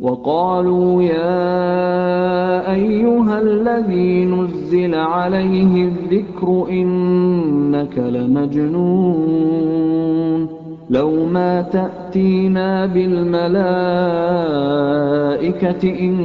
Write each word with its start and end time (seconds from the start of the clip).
وَقَالُوا 0.00 1.02
يَا 1.02 2.72
أَيُّهَا 2.72 3.40
الَّذِي 3.40 4.24
نُزِّلَ 4.24 4.94
عَلَيْهِ 4.94 5.84
الذِّكْرُ 5.88 6.66
إِنَّكَ 6.70 7.98
لَمَجْنُونٌ 7.98 9.36
لَّوْ 10.90 11.26
مَا 11.26 11.62
تَأْتِينَا 11.62 12.86
بِالْمَلَائِكَةِ 12.86 13.60
إِن 16.00 16.16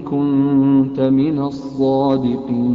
كُنتَ 0.00 1.00
مِنَ 1.00 1.38
الصَّادِقِينَ 1.38 2.74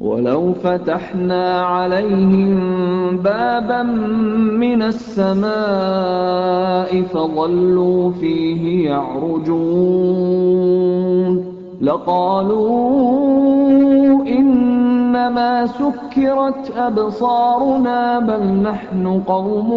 وَلَوْ 0.00 0.52
فَتَحْنَا 0.52 1.60
عَلَيْهِم 1.60 2.56
بَابًا 3.16 3.82
مِّنَ 4.62 4.82
السَّمَاءِ 4.82 7.02
فَظَلُّوا 7.02 8.10
فِيهِ 8.10 8.90
يَعْرُجُونَ. 8.90 9.58
لَقَالُوا 11.80 12.78
إِنَّمَا 14.26 15.66
سُكِّرَتْ 15.66 16.72
أَبْصَارُنَا 16.76 18.18
بَلْ 18.18 18.62
نَحْنُ 18.62 19.20
قَوْمٌ 19.26 19.70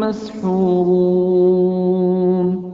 مَّسْحُورُونَ. 0.00 2.73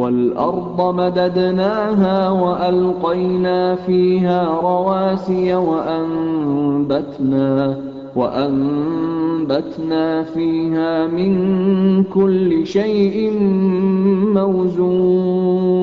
وَالْأَرْضَ 0.00 0.94
مَدَدْنَاهَا 0.94 2.30
وَأَلْقَيْنَا 2.30 3.74
فِيهَا 3.74 4.60
رَوَاسِيَ 4.60 5.54
وَأَنبَتْنَا 5.54 7.50
وَأَنبَتْنَا 8.16 10.06
فِيهَا 10.22 11.06
مِن 11.06 11.34
كُلِّ 12.04 12.66
شَيْءٍ 12.66 13.30
مَّوْزُونٍ 14.40 15.80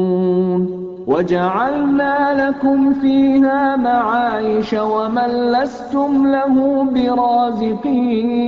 وَجَعَلْنَا 1.07 2.15
لَكُمْ 2.49 2.93
فِيهَا 2.93 3.75
مَعَايِشَ 3.75 4.73
وَمَن 4.73 5.29
لَّسْتُمْ 5.55 6.27
لَهُ 6.27 6.55
بِرَازِقِينَ 6.93 8.47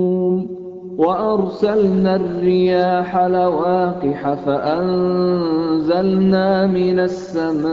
وَأَرْسَلْنَا 1.01 2.13
الرِّيَاحَ 2.15 3.17
لَوَاقِحَ 3.17 4.33
فَأَنزَلْنَا 4.45 6.47
مِنَ 6.67 6.99
السَّمَاءِ 6.99 7.63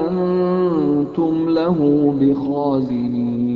أَنتُمْ 0.00 1.34
لَهُ 1.50 1.78
بِخَازِنِينَ. 2.20 3.55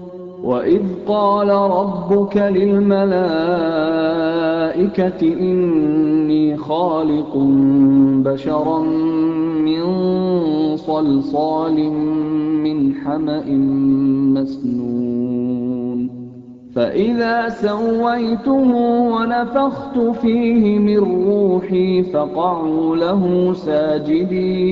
وَإِذْ 0.51 0.81
قَالَ 1.07 1.49
رَبُّكَ 1.49 2.37
لِلْمَلَائِكَةِ 2.37 3.21
إِنِّي 5.23 6.57
خَالِقٌ 6.57 7.37
بَشَرًا 8.25 8.79
مِّن 9.67 9.83
صَلْصَالٍ 10.77 11.77
مِّنْ 12.65 12.95
حَمَإٍ 12.95 13.49
مَّسْنُونٍ 14.35 15.99
فَإِذَا 16.75 17.49
سَوَّيْتُهُ 17.49 18.71
وَنَفَخْتُ 19.15 19.99
فِيهِ 20.21 20.79
مِن 20.79 20.99
رُّوحِي 21.27 22.03
فَقَعُوا 22.03 22.95
لَهُ 22.95 23.53
سَاجِدِينَ 23.53 24.71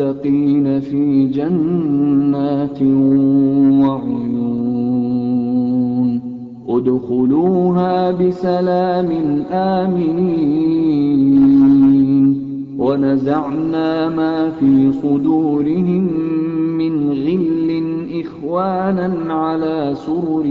الْمُتَّقِينَ 0.00 0.80
فِي 0.80 1.26
جَنَّاتٍ 1.26 2.82
وَعُيُونٍ. 3.82 6.20
ادْخُلُوهَا 6.68 8.10
بِسَلَامٍ 8.10 9.42
آمِنِينَ. 9.50 11.32
وَنَزَعْنَا 12.78 14.08
مَا 14.08 14.50
فِي 14.50 14.92
صُدُورِهِم 14.92 16.08
مِّنْ 16.78 17.10
غِلٍّ 17.10 17.82
إِخْوَانًا 18.20 19.32
عَلَىٰ 19.32 19.92
سُرُرٍ 19.94 20.46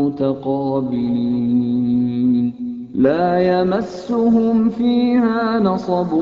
مُّتَقَابِلِينَ. 0.00 2.63
لَا 2.94 3.38
يَمَسُّهُمْ 3.38 4.68
فِيهَا 4.68 5.58
نَصَبٌ 5.58 6.12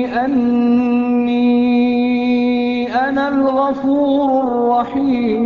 أَنِّي 0.06 2.88
أَنَا 2.88 3.28
الْغَفُورُ 3.28 4.44
الرَّحِيمُ. 4.44 5.46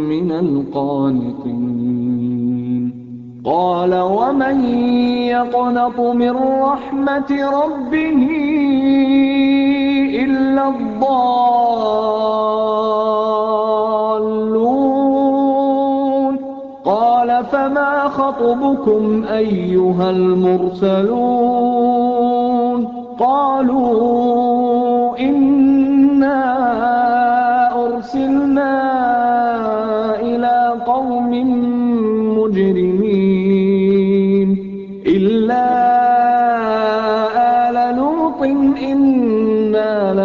مِّنَ 0.09 0.31
الْقَانِطِينَ. 0.31 2.26
قَالَ 3.47 3.95
وَمَن 3.95 4.63
يَقْنَطُ 5.35 5.99
مِن 5.99 6.31
رَّحْمَةِ 6.61 7.31
رَبِّهِ 7.31 8.19
إِلَّا 10.23 10.67
الضَّالُّونَ؟ 10.67 11.07
قَالَ 16.85 17.45
فَمَا 17.45 18.07
خَطْبُكُمْ 18.07 19.23
أَيُّهَا 19.23 20.09
الْمُرْسَلُونَ؟ 20.09 21.27
قَالُوا 23.19 25.17
إِنَّا 25.19 26.39
أُرْسِلْنَا 27.85 28.73
إِلَىٰ 30.21 30.73
قَوْمٍ 30.85 31.31
مُّجْرِمِينَ. 32.39 32.86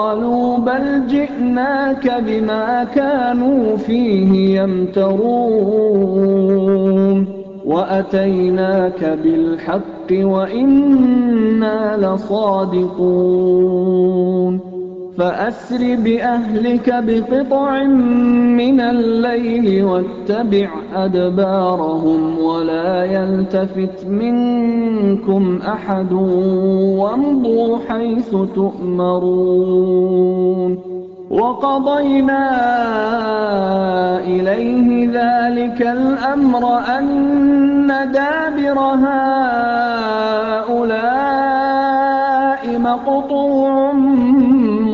قَالُوا 0.00 0.58
بَلْ 0.58 1.06
جِئْنَاكَ 1.06 2.22
بِمَا 2.26 2.84
كَانُوا 2.84 3.76
فِيهِ 3.76 4.60
يَمْتَرُونَ 4.60 5.80
وَأَتَيْنَاكَ 7.64 9.04
بِالْحَقِّ 9.04 10.10
وَإِنَّا 10.12 11.96
لَصَادِقُونَ 11.96 13.00
فَأَسْرِ 15.20 15.96
بِأَهْلِكَ 15.96 16.88
بِقِطْعٍ 17.08 17.84
مِّنَ 18.60 18.80
اللَّيْلِ 18.80 19.84
وَاتَّبِعْ 19.84 20.68
أَدْبَارَهُمْ 20.94 22.38
وَلَا 22.38 23.04
يَلْتَفِتْ 23.04 24.06
مِنكُمْ 24.06 25.58
أَحَدٌ 25.74 26.12
وَامْضُوا 27.02 27.78
حَيْثُ 27.88 28.30
تُؤْمَرُونَ 28.54 29.90
وَقَضَيْنَا 31.30 32.44
إِلَيْهِ 34.20 34.88
ذَٰلِكَ 35.18 35.80
الْأَمْرَ 35.82 36.64
أَنَّ 36.98 37.88
دَابِرَ 38.12 38.78
هَٰؤُلَاءِ 39.04 39.39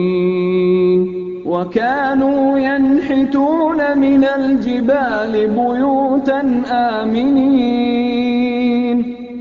وَكَانُوا 1.45 2.59
يَنْحِتُونَ 2.59 3.99
مِنَ 3.99 4.23
الْجِبَالِ 4.23 5.33
بُيُوتًا 5.59 6.41
آمِنِينَ 6.71 8.64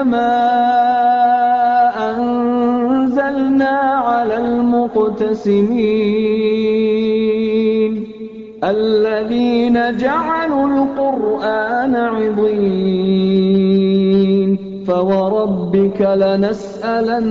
كَمَا 0.00 0.32
أَنزَلْنَا 2.10 3.76
عَلَى 4.08 4.36
الْمُقْتَسِمِينَ 4.36 5.80
الذين 8.64 9.96
جعلوا 9.96 10.66
القرآن 10.68 11.96
عضين 11.96 12.50
فوربك 14.86 16.00
لنسألنهم 16.00 17.26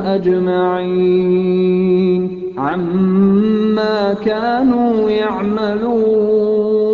أجمعين 0.00 1.42
عما 2.58 4.14
كانوا 4.14 5.10
يعملون 5.10 6.93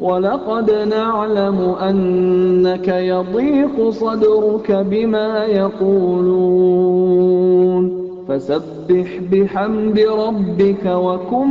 ولقد 0.00 0.70
نعلم 0.70 1.60
أنك 1.60 2.88
يضيق 2.88 3.90
صدرك 3.90 4.72
بما 4.72 5.44
يقولون. 5.44 7.30
فسبح 8.28 9.20
بحمد 9.32 10.00
ربك 10.00 10.86
وكن 10.86 11.48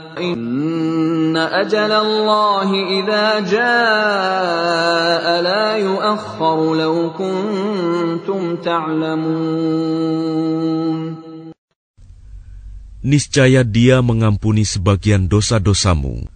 إن 0.16 1.36
أجل 1.36 1.92
الله 1.92 2.68
إذا 2.72 3.40
جاء 3.44 5.24
لا 5.44 5.76
يؤخر 5.76 6.58
لو 6.74 7.12
كنتم 7.12 8.56
تعلمون 8.64 9.76
Niscaya 13.06 13.62
dia 13.62 14.02
mengampuni 14.02 14.66
sebagian 14.66 15.30
dosa-dosamu 15.30 16.26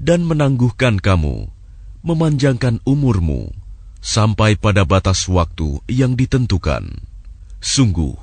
dan 0.00 0.24
menangguhkan 0.24 0.96
kamu, 0.96 1.52
memanjangkan 2.00 2.80
umurmu 2.88 3.52
sampai 4.00 4.56
pada 4.56 4.88
batas 4.88 5.28
waktu 5.28 5.84
yang 5.84 6.16
ditentukan. 6.16 6.88
Sungguh, 7.60 8.16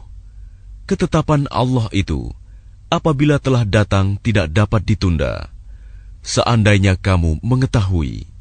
ketetapan 0.90 1.46
Allah 1.54 1.86
itu 1.94 2.34
apabila 2.90 3.42
telah 3.42 3.66
datang 3.68 4.16
tidak 4.22 4.54
dapat 4.54 4.82
ditunda. 4.86 5.50
Seandainya 6.26 6.98
kamu 6.98 7.38
mengetahui, 7.46 8.36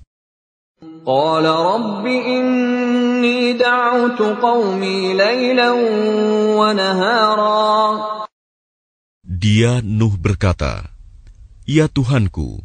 قال 1.05 1.45
رب 1.45 2.07
إني 2.07 3.53
دعوت 3.61 4.21
قومي 4.41 5.13
ليلا 5.13 5.71
ونهارا 6.57 7.85
dia 9.25 9.81
Nuh 9.85 10.17
berkata, 10.17 10.89
"Ya 11.69 11.89
Tuhanku, 11.93 12.65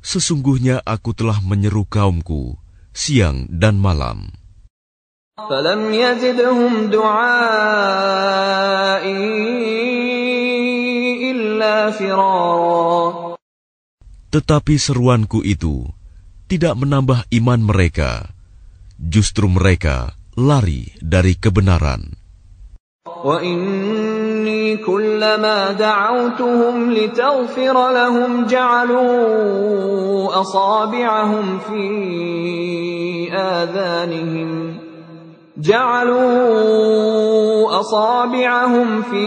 sesungguhnya 0.00 0.80
aku 0.84 1.12
telah 1.12 1.44
menyeru 1.44 1.84
kaumku 1.84 2.56
siang 2.96 3.44
dan 3.52 3.76
malam." 3.76 4.32
فلم 5.38 5.94
يزدهم 5.94 6.90
دعائي 6.90 8.28
إلا 9.14 9.68
فرارا 9.68 9.81
Tetapi 14.28 14.74
seruanku 14.76 15.40
itu 15.40 15.88
tidak 16.48 16.74
menambah 16.76 17.28
iman 17.40 17.60
mereka, 17.60 18.28
justru 19.00 19.48
mereka 19.48 20.12
lari 20.36 20.92
dari 21.00 21.36
kebenaran. 21.36 22.18
وإني 23.24 24.76
كلما 24.76 25.72
دعوتهم 25.72 26.92
لتغفر 26.92 27.76
لهم 27.92 28.46
جعلوا 28.46 30.40
أصابعهم 30.40 31.58
في 31.58 31.84
آذانهم 33.34 34.78
جعلوا 35.58 37.18
أصابعهم 37.80 39.02
في 39.02 39.26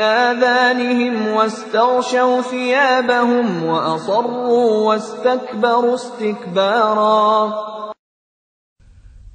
آذانهم 0.00 1.14
واستغشوا 1.28 2.42
ثيابهم 2.42 3.64
وأصروا 3.64 4.66
واستكبروا 4.88 5.94
استكبارا 5.94 7.22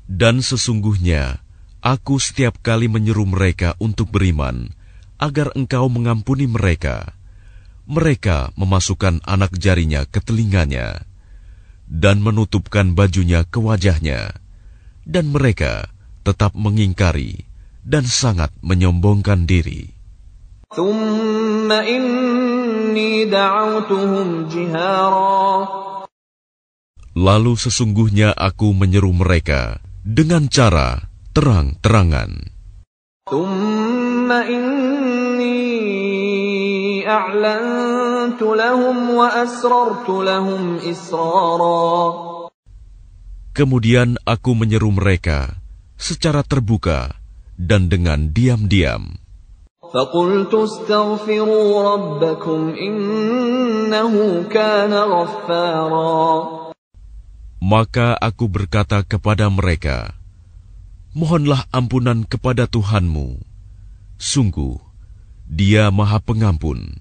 Dan 0.08 0.40
sesungguhnya 0.44 1.44
aku 1.80 2.18
setiap 2.20 2.60
kali 2.60 2.92
menyeru 2.92 3.24
mereka 3.24 3.76
untuk 3.80 4.12
beriman 4.12 4.74
agar 5.16 5.54
engkau 5.56 5.88
mengampuni 5.88 6.50
mereka. 6.50 7.16
Mereka 7.88 8.52
memasukkan 8.60 9.24
anak 9.24 9.56
jarinya 9.56 10.04
ke 10.04 10.20
telinganya 10.20 11.08
dan 11.88 12.20
menutupkan 12.20 12.92
bajunya 12.92 13.48
ke 13.48 13.64
wajahnya. 13.64 14.41
Dan 15.08 15.32
mereka 15.32 15.88
tetap 16.28 16.52
mengingkari 16.58 17.48
dan 17.88 18.04
sangat 18.04 18.52
menyombongkan 18.60 19.48
diri. 19.48 19.98
ثم 20.68 21.72
إني 21.72 23.32
دعوتهم 23.32 24.52
جهارا 24.52 25.88
Lalu 27.18 27.58
sesungguhnya 27.58 28.30
aku 28.36 28.78
menyeru 28.78 29.10
mereka 29.10 29.82
dengan 30.06 30.46
cara 30.52 31.02
terang-terangan. 31.34 32.54
ثم 33.26 34.30
إني 34.32 35.58
أعلنت 37.10 38.42
لهم 38.42 38.98
وأسررت 39.10 40.10
لهم 40.10 40.78
إسرارا 40.78 42.31
Kemudian 43.58 44.22
aku 44.28 44.54
menyeru 44.54 44.94
mereka 44.94 45.58
secara 45.98 46.46
terbuka 46.46 47.18
dan 47.58 47.90
dengan 47.90 48.30
diam-diam. 48.30 49.18
فقلت 49.88 50.54
استغفروا 50.54 51.68
ربكم 51.96 52.60
إنه 52.76 54.14
كان 54.52 54.94
غفارا 54.94 56.58
Maka 57.58 58.14
aku 58.14 58.46
berkata 58.46 59.02
kepada 59.02 59.50
mereka, 59.50 60.14
Mohonlah 61.18 61.66
ampunan 61.74 62.22
kepada 62.22 62.70
Tuhanmu. 62.70 63.42
Sungguh, 64.22 64.78
dia 65.50 65.90
maha 65.90 66.22
pengampun. 66.22 67.01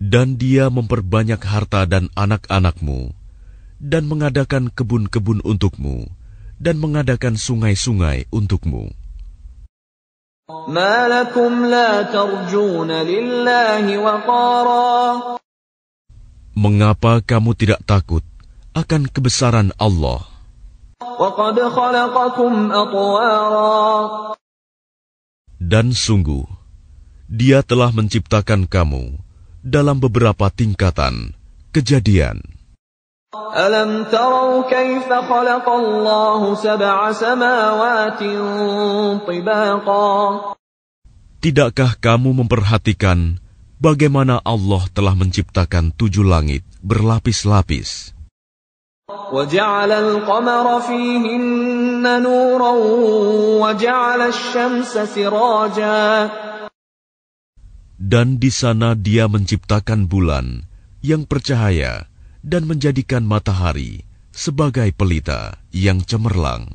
dan 0.00 0.40
dia 0.40 0.72
memperbanyak 0.72 1.38
harta 1.44 1.84
dan 1.84 2.08
anak-anakmu, 2.16 3.12
dan 3.76 4.08
mengadakan 4.08 4.72
kebun-kebun 4.72 5.44
untukmu, 5.44 6.08
dan 6.56 6.80
mengadakan 6.80 7.36
sungai-sungai 7.36 8.24
untukmu. 8.32 8.96
Mengapa 16.56 17.12
kamu 17.22 17.50
tidak 17.54 17.80
takut 17.84 18.24
akan 18.72 19.02
kebesaran 19.06 19.68
Allah? 19.76 20.24
Dan 25.60 25.86
sungguh, 25.92 26.44
Dia 27.30 27.62
telah 27.62 27.94
menciptakan 27.94 28.66
kamu 28.66 29.29
dalam 29.65 29.97
beberapa 29.97 30.51
tingkatan 30.53 31.33
kejadian. 31.73 32.55
ألم 33.35 34.03
تروا 34.11 34.63
كيف 34.71 35.07
خلق 35.11 35.67
الله 35.69 36.41
سبع 36.55 37.11
سماوات 37.11 38.21
طباقا 39.27 40.15
Tidakkah 41.43 41.99
kamu 42.01 42.41
memperhatikan 42.41 43.37
bagaimana 43.77 44.41
Allah 44.41 44.81
telah 44.89 45.13
menciptakan 45.13 45.93
tujuh 45.93 46.25
langit 46.25 46.63
berlapis-lapis? 46.81 48.15
وجعل 49.31 49.91
القمر 49.91 50.79
فيهن 50.81 52.21
نورا 52.23 52.73
وجعل 53.61 54.21
الشمس 54.21 54.93
سراجا 54.97 56.29
Dan 57.99 58.43
di 58.43 58.51
sana 58.51 58.91
dia 58.91 59.31
menciptakan 59.31 60.11
bulan 60.11 60.67
yang 60.99 61.23
bercahaya 61.23 62.11
dan 62.43 62.67
menjadikan 62.67 63.23
matahari 63.23 64.03
sebagai 64.35 64.91
pelita 64.91 65.55
yang 65.71 66.03
cemerlang. 66.03 66.67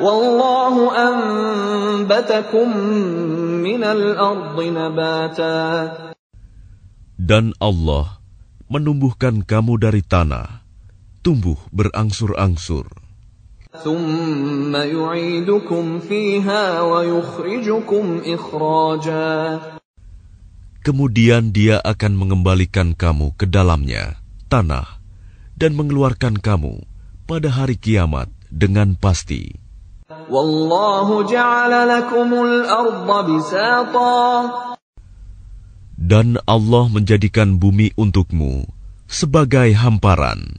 والله 0.00 0.74
أنبتكم 1.08 2.68
من 3.60 3.82
الأرض 3.84 4.56
نباتا 4.56 5.60
Dan 7.16 7.52
Allah 7.60 8.20
menumbuhkan 8.72 9.44
kamu 9.44 9.80
dari 9.80 10.00
tanah, 10.00 10.64
tumbuh 11.20 11.60
berangsur-angsur. 11.72 12.88
ثم 13.76 14.72
يعيدكم 14.72 15.84
فيها 16.00 16.80
ويخرجكم 16.80 18.04
إخراجا 18.24 19.60
Kemudian 20.81 21.53
dia 21.53 21.77
akan 21.77 22.17
mengembalikan 22.17 22.97
kamu 22.97 23.37
ke 23.37 23.45
dalamnya, 23.45 24.17
tanah, 24.49 24.97
dan 25.53 25.77
mengeluarkan 25.77 26.41
kamu 26.41 26.81
pada 27.29 27.53
hari 27.53 27.77
kiamat 27.77 28.33
dengan 28.49 28.97
pasti. 28.97 29.61
Dan 36.01 36.27
Allah 36.49 36.85
menjadikan 36.89 37.61
bumi 37.61 37.93
untukmu 37.93 38.65
sebagai 39.05 39.69
hamparan. 39.77 40.57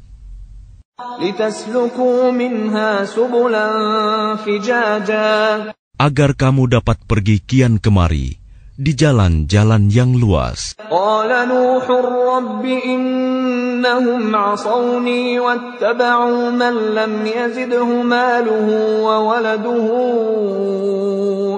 Agar 5.99 6.31
kamu 6.39 6.63
dapat 6.71 6.99
pergi 7.11 7.37
kian 7.43 7.83
kemari 7.83 8.42
di 8.78 8.94
jalan-jalan 8.94 9.90
yang 9.90 10.13
luas. 10.13 10.78
قال 10.78 11.32
نوح 11.50 11.86
رب 11.90 12.63
إنهم 12.66 14.36
عصوني 14.36 15.40
واتبعوا 15.40 16.44
من 16.54 16.74
لم 16.94 17.13
يزده 17.26 17.90
ماله 18.06 18.68
وولده 19.02 19.88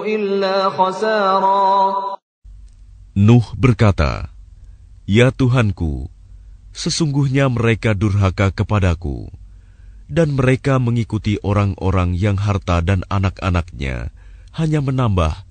إلا 0.08 0.56
خسارا 0.72 1.70
Nuh 3.20 3.44
berkata, 3.58 4.32
Ya 5.04 5.28
Tuhanku, 5.34 6.08
sesungguhnya 6.72 7.50
mereka 7.52 7.92
durhaka 7.92 8.48
kepadaku, 8.54 9.28
dan 10.08 10.38
mereka 10.38 10.80
mengikuti 10.80 11.36
orang-orang 11.42 12.16
yang 12.16 12.40
harta 12.40 12.80
dan 12.80 13.04
anak-anaknya 13.12 14.14
hanya 14.56 14.80
menambah 14.80 15.50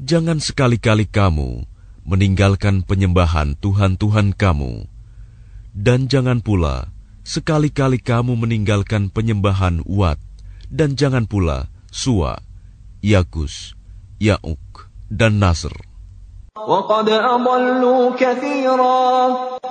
Jangan 0.00 0.42
sekali-kali 0.42 1.06
kamu 1.06 1.64
meninggalkan 2.04 2.82
penyembahan 2.84 3.56
Tuhan-Tuhan 3.58 4.34
kamu, 4.36 4.90
dan 5.72 6.10
jangan 6.10 6.42
pula 6.44 6.92
sekali-kali 7.24 8.02
kamu 8.02 8.36
meninggalkan 8.36 9.08
penyembahan 9.08 9.80
Wat, 9.88 10.20
dan 10.68 10.98
jangan 10.98 11.24
pula 11.24 11.72
Suwa, 11.88 12.42
Yakus, 13.00 13.78
Yauk, 14.20 14.92
dan 15.08 15.38
Nasr. 15.38 15.94
وقد 16.54 17.08
أضلوا 17.10 18.14
كثيرا 18.14 19.10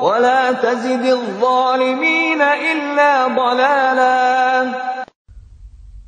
ولا 0.03 0.51
تزد 0.51 1.05
الظالمين 1.05 2.41
إلا 2.41 3.11
ضلالا 3.31 4.13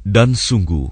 Dan 0.05 0.37
sungguh, 0.37 0.91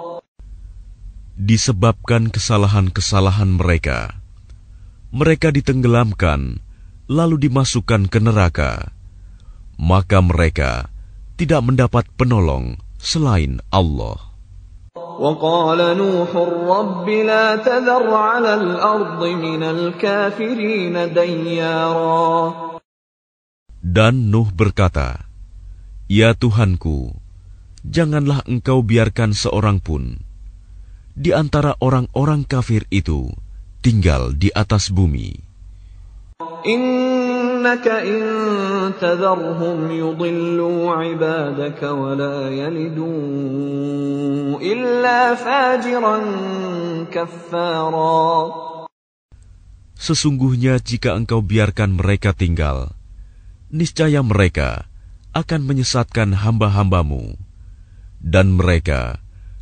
Disebabkan 1.40 2.32
kesalahan-kesalahan 2.32 3.60
mereka, 3.60 4.16
mereka 5.12 5.52
ditenggelamkan 5.52 6.64
lalu 7.12 7.36
dimasukkan 7.44 8.08
ke 8.08 8.18
neraka, 8.24 8.90
maka 9.76 10.24
mereka 10.24 10.88
tidak 11.36 11.60
mendapat 11.60 12.08
penolong 12.16 12.80
selain 12.96 13.60
Allah. 13.68 14.36
وقال 15.16 15.80
نوح 15.96 16.30
رب 16.68 17.06
لا 17.08 17.56
تذر 17.56 18.04
على 18.14 18.52
الأرض 18.54 19.20
من 19.24 19.62
الكافرين 19.64 20.96
ديارا 21.16 22.52
Dan 23.86 24.28
Nuh 24.28 24.50
berkata, 24.52 25.24
Ya 26.10 26.36
Tuhanku, 26.36 27.16
janganlah 27.86 28.44
engkau 28.44 28.82
biarkan 28.84 29.32
seorang 29.32 29.80
pun 29.80 30.20
di 31.15 31.35
antara 31.35 31.75
orang-orang 31.79 32.47
kafir 32.47 32.87
itu 32.93 33.31
tinggal 33.81 34.31
di 34.35 34.53
atas 34.53 34.93
bumi. 34.93 35.35
Innaka 36.61 38.05
in 38.05 38.21
tadharhum 38.97 39.89
yudillu 39.89 40.93
ibadaka 40.93 41.89
wa 41.93 42.13
la 42.13 42.49
yalidu 42.53 43.09
illa 44.61 45.33
fajiran 45.37 46.25
kaffara. 47.09 48.25
Sesungguhnya 49.97 50.81
jika 50.81 51.13
engkau 51.13 51.45
biarkan 51.45 51.97
mereka 51.97 52.33
tinggal, 52.33 52.97
niscaya 53.69 54.25
mereka 54.25 54.89
akan 55.33 55.61
menyesatkan 55.61 56.33
hamba-hambamu, 56.41 57.37
dan 58.17 58.53
mereka 58.57 59.21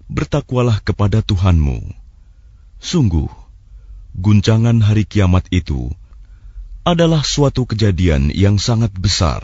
bertakwalah 0.07 0.79
kepada 0.79 1.19
Tuhanmu. 1.19 1.91
Sungguh, 2.79 3.27
guncangan 4.15 4.79
hari 4.79 5.03
kiamat 5.03 5.51
itu 5.51 5.91
adalah 6.87 7.27
suatu 7.27 7.67
kejadian 7.67 8.31
yang 8.31 8.55
sangat 8.63 8.95
besar. 8.95 9.43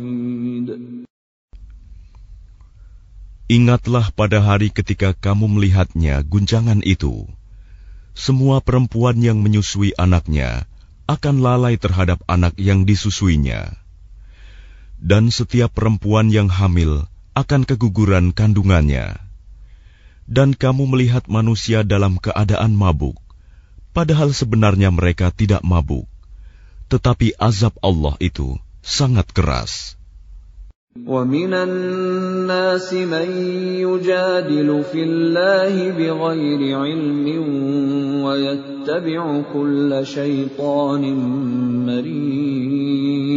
Ingatlah 3.51 4.15
pada 4.15 4.39
hari 4.39 4.71
ketika 4.71 5.11
kamu 5.11 5.59
melihatnya 5.59 6.23
guncangan 6.23 6.79
itu. 6.87 7.27
Semua 8.15 8.63
perempuan 8.63 9.19
yang 9.19 9.43
menyusui 9.43 9.91
anaknya 9.99 10.71
akan 11.03 11.43
lalai 11.43 11.75
terhadap 11.75 12.23
anak 12.31 12.55
yang 12.55 12.87
disusuinya. 12.87 13.75
Dan 15.03 15.35
setiap 15.35 15.75
perempuan 15.75 16.31
yang 16.31 16.47
hamil 16.47 17.11
akan 17.35 17.67
keguguran 17.67 18.31
kandungannya. 18.31 19.19
Dan 20.31 20.55
kamu 20.55 20.87
melihat 20.87 21.27
manusia 21.27 21.83
dalam 21.83 22.23
keadaan 22.23 22.71
mabuk, 22.71 23.19
padahal 23.91 24.31
sebenarnya 24.31 24.95
mereka 24.95 25.27
tidak 25.27 25.59
mabuk. 25.59 26.07
Tetapi 26.87 27.35
azab 27.35 27.75
Allah 27.83 28.15
itu 28.23 28.55
sangat 28.79 29.27
keras. 29.35 29.99
ومن 31.06 31.52
الناس 31.52 32.88
من 32.92 33.28
يجادل 33.84 34.68
في 34.92 35.02
الله 35.04 35.74
بغير 35.92 36.60
علم 36.80 37.26
ويتبع 38.24 39.42
كل 39.52 39.90
شيطان 40.02 41.02
مريد 41.86 43.36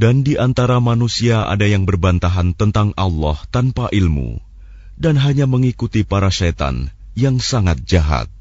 Dan 0.00 0.24
di 0.24 0.32
antara 0.40 0.80
manusia 0.80 1.44
ada 1.44 1.68
yang 1.68 1.84
berbantahan 1.84 2.56
tentang 2.56 2.96
Allah 2.96 3.36
tanpa 3.52 3.92
ilmu 3.92 4.40
dan 4.96 5.20
hanya 5.20 5.44
mengikuti 5.44 6.08
para 6.08 6.32
setan 6.32 6.88
yang 7.12 7.36
sangat 7.36 7.84
jahat. 7.84 8.32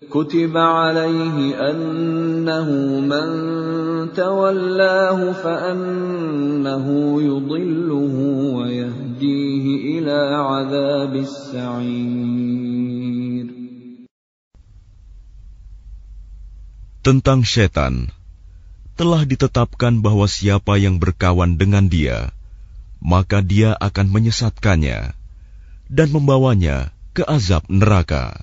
كتب 0.00 0.52
عليه 0.56 1.56
أنه 1.56 2.68
من 3.00 3.28
تولاه 4.12 5.32
فأنه 5.32 6.86
يضله 7.22 8.16
ويهديه 8.60 9.64
إلى 9.96 10.18
عذاب 10.36 11.16
السعير 11.16 12.36
Tentang 17.06 17.46
setan, 17.46 18.10
telah 18.98 19.22
ditetapkan 19.22 20.02
bahwa 20.02 20.26
siapa 20.26 20.74
yang 20.74 20.98
berkawan 20.98 21.54
dengan 21.54 21.86
dia, 21.86 22.34
maka 22.98 23.46
dia 23.46 23.78
akan 23.78 24.10
menyesatkannya 24.10 25.14
dan 25.86 26.08
membawanya 26.10 26.90
ke 27.14 27.22
azab 27.22 27.62
neraka. 27.70 28.42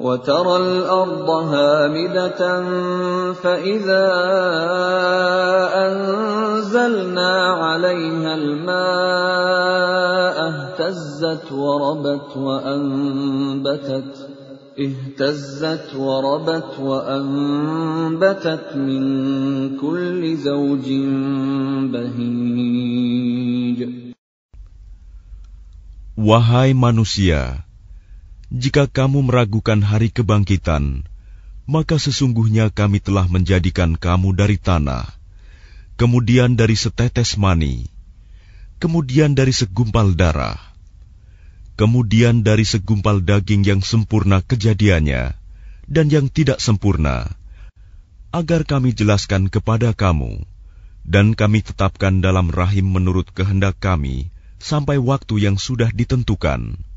وترى 0.00 0.56
الأرض 0.56 1.30
هامدة 1.30 2.62
فإذا 3.32 4.06
أنزلنا 5.74 7.32
عليها 7.52 8.34
الماء 8.34 9.58
اهتزت 10.48 11.52
وربت 11.52 12.36
وأنبتت 12.36 14.14
اهتزت 14.78 15.94
وربت 15.96 16.78
وأنبتت 16.78 18.76
من 18.76 19.02
كل 19.76 20.36
زوج 20.36 20.86
بهيج. 21.92 23.80
Wahai 26.18 26.74
manusia, 26.74 27.67
jika 28.48 28.88
kamu 28.88 29.28
meragukan 29.28 29.84
hari 29.84 30.08
kebangkitan, 30.08 31.04
maka 31.68 32.00
sesungguhnya 32.00 32.72
kami 32.72 32.96
telah 32.96 33.28
menjadikan 33.28 33.92
kamu 33.92 34.32
dari 34.32 34.56
tanah, 34.56 35.04
kemudian 36.00 36.56
dari 36.56 36.72
setetes 36.72 37.36
mani, 37.36 37.92
kemudian 38.80 39.36
dari 39.36 39.52
segumpal 39.52 40.16
darah, 40.16 40.56
kemudian 41.76 42.40
dari 42.40 42.64
segumpal 42.64 43.20
daging 43.20 43.68
yang 43.68 43.80
sempurna 43.84 44.40
kejadiannya 44.40 45.36
dan 45.84 46.08
yang 46.08 46.32
tidak 46.32 46.56
sempurna, 46.64 47.28
agar 48.32 48.64
kami 48.64 48.96
jelaskan 48.96 49.52
kepada 49.52 49.92
kamu, 49.92 50.40
dan 51.04 51.36
kami 51.36 51.60
tetapkan 51.60 52.24
dalam 52.24 52.48
rahim 52.48 52.96
menurut 52.96 53.28
kehendak 53.28 53.76
kami 53.76 54.32
sampai 54.56 54.96
waktu 54.96 55.44
yang 55.44 55.60
sudah 55.60 55.92
ditentukan. 55.92 56.87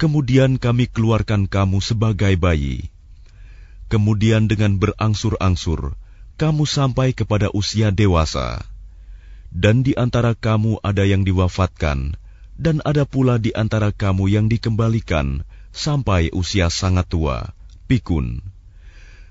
Kemudian 0.00 0.56
kami 0.56 0.88
keluarkan 0.88 1.44
kamu 1.44 1.84
sebagai 1.84 2.32
bayi. 2.40 2.88
Kemudian 3.92 4.48
dengan 4.48 4.80
berangsur-angsur, 4.80 5.92
kamu 6.40 6.64
sampai 6.64 7.12
kepada 7.12 7.52
usia 7.52 7.92
dewasa. 7.92 8.64
Dan 9.52 9.84
di 9.84 9.92
antara 9.92 10.32
kamu 10.32 10.80
ada 10.80 11.04
yang 11.04 11.20
diwafatkan, 11.20 12.16
dan 12.56 12.80
ada 12.88 13.04
pula 13.04 13.36
di 13.36 13.52
antara 13.52 13.92
kamu 13.92 14.32
yang 14.32 14.46
dikembalikan 14.48 15.44
sampai 15.68 16.32
usia 16.32 16.72
sangat 16.72 17.04
tua, 17.12 17.52
pikun. 17.84 18.40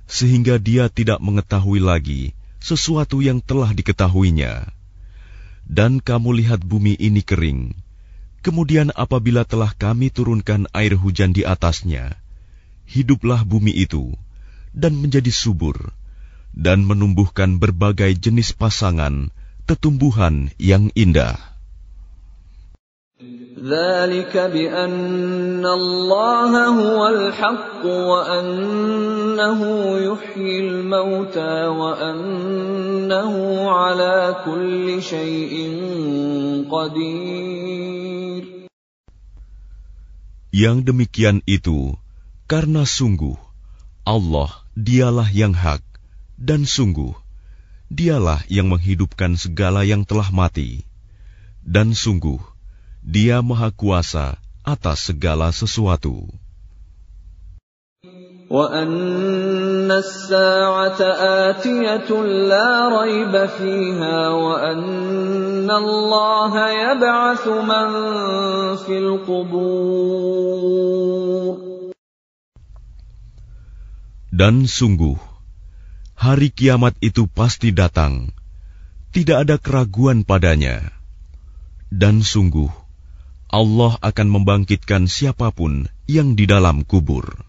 Sehingga 0.05 0.61
dia 0.61 0.85
tidak 0.85 1.17
mengetahui 1.17 1.81
lagi 1.81 2.37
sesuatu 2.61 3.25
yang 3.25 3.41
telah 3.41 3.73
diketahuinya 3.73 4.69
dan 5.69 6.01
kamu 6.01 6.41
lihat 6.41 6.65
bumi 6.65 6.97
ini 6.97 7.21
kering. 7.21 7.77
Kemudian 8.39 8.95
apabila 8.95 9.43
telah 9.43 9.75
kami 9.75 10.07
turunkan 10.15 10.71
air 10.71 10.95
hujan 10.95 11.35
di 11.35 11.43
atasnya, 11.43 12.15
hiduplah 12.87 13.43
bumi 13.43 13.75
itu 13.75 14.15
dan 14.71 14.95
menjadi 14.95 15.27
subur 15.27 15.91
dan 16.55 16.87
menumbuhkan 16.87 17.59
berbagai 17.59 18.15
jenis 18.15 18.55
pasangan 18.55 19.29
tetumbuhan 19.67 20.49
yang 20.57 20.89
indah. 20.95 21.37
ala 33.69 34.15
kulli. 34.47 34.97
Yang 40.49 40.89
demikian 40.89 41.45
itu 41.45 41.93
karena 42.49 42.81
sungguh 42.81 43.37
Allah 44.01 44.49
dialah 44.73 45.29
yang 45.29 45.53
hak 45.53 45.85
dan 46.41 46.65
sungguh 46.65 47.13
dialah 47.93 48.41
yang 48.49 48.73
menghidupkan 48.73 49.37
segala 49.37 49.85
yang 49.85 50.01
telah 50.09 50.33
mati 50.33 50.89
dan 51.61 51.93
sungguh 51.93 52.41
dia 53.05 53.45
Maha 53.45 53.69
Kuasa 53.69 54.41
atas 54.65 55.13
segala 55.13 55.53
sesuatu. 55.53 56.25
وأن 58.50 59.90
الساعة 59.90 61.00
آتية 61.50 62.10
لا 62.22 63.02
ريب 63.02 63.46
فيها 63.46 64.28
وأن 64.28 65.70
الله 65.70 66.52
يبعث 66.70 67.48
من 67.48 67.88
في 68.76 68.98
القبور 68.98 70.04
Dan 74.34 74.66
sungguh, 74.66 75.14
hari 76.18 76.50
kiamat 76.50 76.98
itu 76.98 77.30
pasti 77.30 77.70
datang. 77.70 78.34
Tidak 79.14 79.46
ada 79.46 79.62
keraguan 79.62 80.26
padanya. 80.26 80.90
Dan 81.86 82.26
sungguh, 82.26 82.66
Allah 83.46 83.94
akan 84.02 84.28
membangkitkan 84.34 85.06
siapapun 85.06 85.86
yang 86.10 86.34
di 86.34 86.50
dalam 86.50 86.82
kubur. 86.82 87.47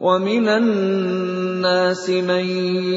ومن 0.00 0.48
الناس 0.48 2.04
من 2.10 2.44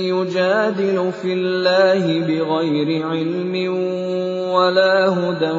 يجادل 0.08 0.98
في 1.22 1.32
الله 1.34 2.04
بغير 2.28 2.90
علم 3.12 3.54
ولا 4.56 4.96
هدى 5.12 5.58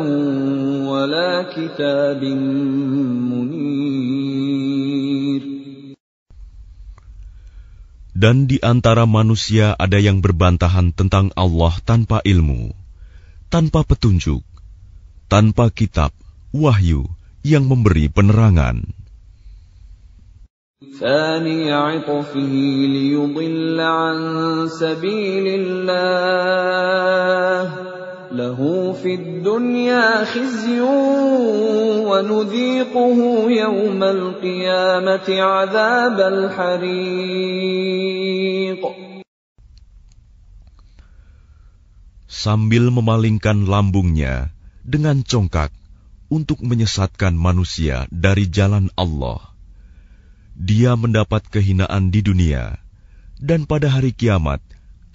ولا 0.89 1.31
كتاب 1.53 2.25
منير 3.29 3.55
Dan 8.15 8.49
di 8.49 8.57
antara 8.65 9.05
manusia 9.05 9.77
ada 9.77 10.01
yang 10.01 10.25
berbantahan 10.25 10.97
tentang 10.97 11.29
Allah 11.37 11.77
tanpa 11.85 12.25
ilmu, 12.25 12.73
tanpa 13.53 13.85
petunjuk, 13.85 14.41
tanpa 15.29 15.69
kitab, 15.69 16.15
wahyu 16.55 17.05
yang 17.45 17.69
memberi 17.69 18.09
penerangan. 18.09 18.98
ثاني 20.99 21.73
عطفه 21.73 22.55
ليضل 22.95 23.81
عن 23.81 24.17
سبيل 24.69 25.47
الله 25.61 26.45
له 28.33 28.93
في 28.93 29.15
الدنيا 29.15 30.25
خزي 30.25 30.81
ونذيقه 32.11 33.19
يوم 33.51 34.03
القيامة 34.03 35.29
عذاب 35.43 36.21
الحريق 36.21 37.75
Sambil 42.45 42.93
memalingkan 42.93 43.65
lambungnya, 43.65 44.53
dengan 44.85 45.25
congkak 45.25 45.73
untuk 46.29 46.61
menyesatkan 46.61 47.33
manusia 47.33 48.05
dari 48.13 48.53
jalan 48.53 48.93
Allah. 49.01 49.48
dia 50.60 50.92
mendapat 51.00 51.48
kehinaan 51.48 52.12
di 52.12 52.20
dunia, 52.20 52.84
dan 53.40 53.64
pada 53.64 53.88
hari 53.88 54.12
kiamat 54.12 54.60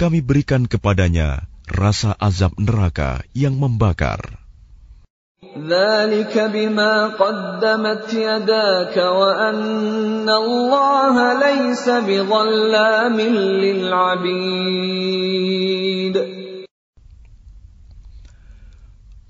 kami 0.00 0.24
berikan 0.24 0.64
kepadanya 0.64 1.44
rasa 1.68 2.16
azab 2.16 2.56
neraka 2.56 3.20
yang 3.36 3.60
membakar. 3.60 4.40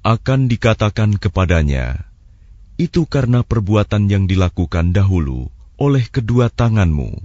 Akan 0.04 0.40
dikatakan 0.46 1.10
kepadanya, 1.16 1.86
itu 2.80 3.02
karena 3.04 3.40
perbuatan 3.44 4.08
yang 4.08 4.24
dilakukan 4.24 4.96
dahulu, 4.96 5.53
oleh 5.79 6.05
kedua 6.09 6.51
tanganmu, 6.51 7.23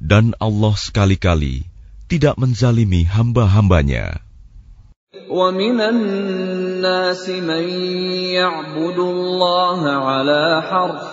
dan 0.00 0.32
Allah 0.40 0.74
sekali-kali 0.76 1.68
tidak 2.08 2.38
menzalimi 2.40 3.04
hamba-hambanya." 3.04 4.30
ومن 5.30 5.80
الناس 5.80 7.28
من 7.28 7.66
يعبد 8.34 8.98
الله 8.98 9.80
على 9.90 10.62
حرف 10.62 11.06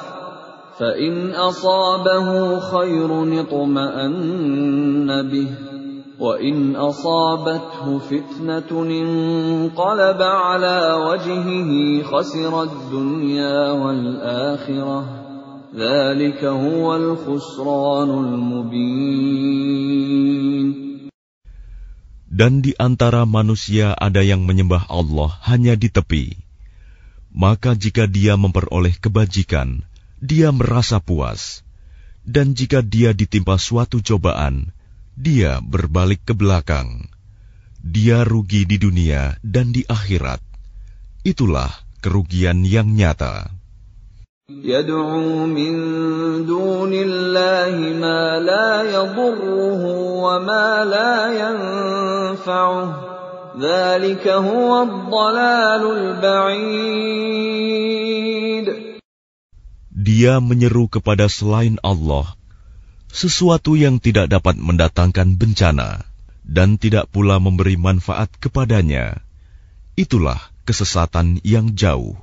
فإن 0.80 1.34
أصابه 1.34 2.60
خير 2.60 3.10
اطمأن 3.42 5.10
به 5.30 5.50
وإن 6.20 6.76
أصابته 6.76 7.98
فتنة 7.98 8.72
انقلب 8.82 10.22
على 10.22 10.94
وجهه 10.94 11.72
خسر 12.04 12.64
الدنيا 12.64 13.72
والآخرة 13.72 15.21
dan 15.73 16.21
di 22.61 22.77
antara 22.77 23.25
manusia 23.25 23.97
ada 23.97 24.21
yang 24.21 24.45
menyembah 24.45 24.85
Allah 24.93 25.33
hanya 25.49 25.73
di 25.73 25.89
tepi. 25.89 26.37
Maka 27.33 27.73
jika 27.73 28.05
dia 28.05 28.37
memperoleh 28.37 29.01
kebajikan, 29.01 29.81
dia 30.21 30.53
merasa 30.53 31.01
puas, 31.01 31.65
dan 32.21 32.53
jika 32.53 32.85
dia 32.85 33.17
ditimpa 33.17 33.57
suatu 33.57 34.05
cobaan, 34.05 34.77
dia 35.17 35.65
berbalik 35.65 36.21
ke 36.29 36.37
belakang. 36.37 37.09
Dia 37.81 38.29
rugi 38.29 38.69
di 38.69 38.77
dunia 38.77 39.41
dan 39.41 39.73
di 39.73 39.89
akhirat. 39.89 40.45
Itulah 41.25 41.73
kerugian 42.05 42.61
yang 42.69 42.93
nyata. 42.93 43.62
يدعو 44.48 45.46
من 45.46 45.74
دون 46.48 46.94
الله 46.94 47.76
ما 48.00 48.40
لا 48.40 48.84
يضره 48.88 49.84
وما 50.24 50.86
لا 50.88 51.16
ينفعه 51.36 52.88
ذلك 53.60 54.28
هو 54.28 54.84
الضلال 54.84 55.84
البعيد 56.00 57.28
dia 59.92 60.40
menyeru 60.40 60.88
kepada 60.88 61.28
selain 61.28 61.76
Allah 61.84 62.32
sesuatu 63.12 63.76
yang 63.76 64.00
tidak 64.00 64.32
dapat 64.32 64.56
mendatangkan 64.56 65.36
bencana 65.36 66.08
dan 66.48 66.80
tidak 66.80 67.12
pula 67.12 67.44
memberi 67.44 67.76
manfaat 67.76 68.32
kepadanya. 68.40 69.20
Itulah 70.00 70.40
kesesatan 70.64 71.44
yang 71.44 71.76
jauh. 71.76 72.21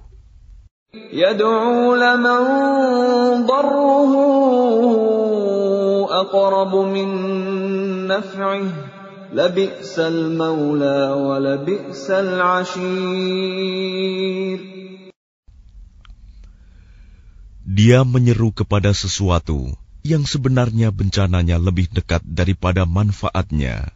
Dia 17.69 18.01
menyeru 18.01 18.49
kepada 18.49 18.89
sesuatu 18.89 19.77
yang 20.01 20.25
sebenarnya 20.25 20.89
bencananya 20.89 21.61
lebih 21.61 21.93
dekat 21.93 22.25
daripada 22.25 22.89
manfaatnya. 22.89 23.93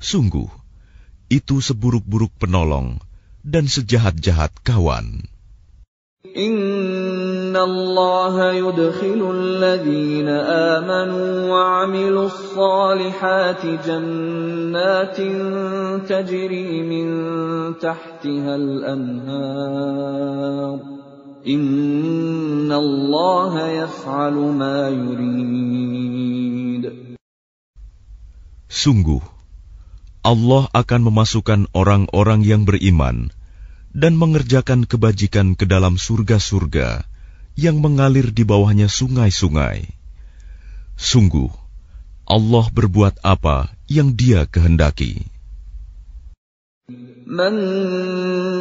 Sungguh, 0.00 0.48
itu 1.28 1.60
seburuk-buruk 1.60 2.32
penolong 2.40 2.96
dan 3.44 3.68
sejahat-jahat 3.68 4.56
kawan. 4.64 5.28
إن 6.37 7.51
الله 7.51 8.51
يدخل 8.51 9.21
الذين 9.35 10.29
آمنوا 10.79 11.51
وعملوا 11.51 12.25
الصالحات 12.25 13.65
جنات 13.85 15.17
تجري 16.09 16.71
من 16.81 17.07
تحتها 17.77 18.55
الأنهار 18.55 19.83
Sungguh, 28.71 29.19
Allah 30.23 30.63
akan 30.71 31.01
memasukkan 31.03 31.67
orang-orang 31.75 32.47
yang 32.47 32.63
beriman 32.63 33.35
dan 33.92 34.16
mengerjakan 34.16 34.84
kebajikan 34.84 35.56
ke 35.56 35.64
dalam 35.64 35.96
surga-surga 35.96 37.04
yang 37.58 37.82
mengalir 37.82 38.30
di 38.30 38.46
bawahnya 38.46 38.86
sungai-sungai. 38.86 39.90
Sungguh, 40.94 41.50
Allah 42.28 42.66
berbuat 42.70 43.24
apa 43.24 43.72
yang 43.90 44.14
Dia 44.14 44.44
kehendaki. 44.44 45.26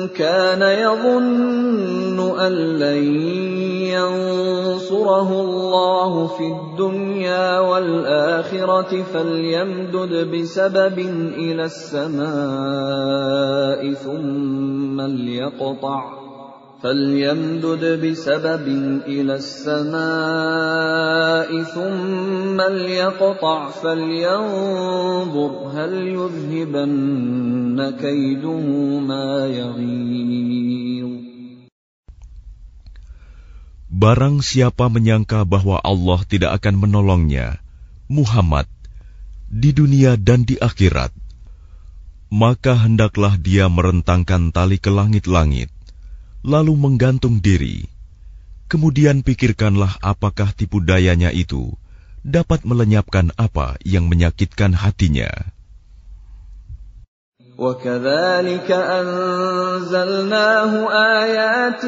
كان 0.05 0.61
يظن 0.61 2.39
أن 2.39 2.51
لن 2.51 3.03
ينصره 3.97 5.29
الله 5.41 6.27
في 6.27 6.43
الدنيا 6.43 7.59
والآخرة 7.59 9.03
فليمدد 9.13 10.31
بسبب 10.35 10.99
إلى 11.37 11.63
السماء 11.63 12.27
ثم 13.93 15.01
ليقطع 15.01 16.26
فليمدد 16.82 17.84
بسبب 18.02 18.66
إلى 19.06 19.34
السماء 19.38 20.02
ثم 21.62 22.58
ليقطع 22.58 23.70
فلينظر 23.70 25.52
هل 25.70 25.92
يذهبن 26.18 27.78
كيده 28.02 28.66
ما 28.98 29.46
يغيظ 29.46 31.22
Barang 33.92 34.42
siapa 34.42 34.90
menyangka 34.90 35.46
bahwa 35.46 35.78
Allah 35.78 36.26
tidak 36.26 36.58
akan 36.58 36.74
menolongnya, 36.82 37.62
Muhammad, 38.10 38.66
di 39.46 39.70
dunia 39.70 40.18
dan 40.18 40.42
di 40.42 40.58
akhirat, 40.58 41.14
maka 42.32 42.74
hendaklah 42.74 43.38
dia 43.38 43.70
merentangkan 43.70 44.50
tali 44.50 44.82
ke 44.82 44.90
langit-langit 44.90 45.70
lalu 46.46 46.74
menggantung 46.74 47.38
diri. 47.38 47.86
Kemudian 48.66 49.22
pikirkanlah 49.22 50.00
apakah 50.00 50.50
tipu 50.56 50.80
dayanya 50.80 51.28
itu 51.28 51.76
dapat 52.24 52.64
melenyapkan 52.64 53.30
apa 53.36 53.76
yang 53.84 54.08
menyakitkan 54.08 54.74
hatinya. 54.74 55.52
وكذلك 57.62 58.70
أنزلناه 58.72 60.72
آيات 61.22 61.84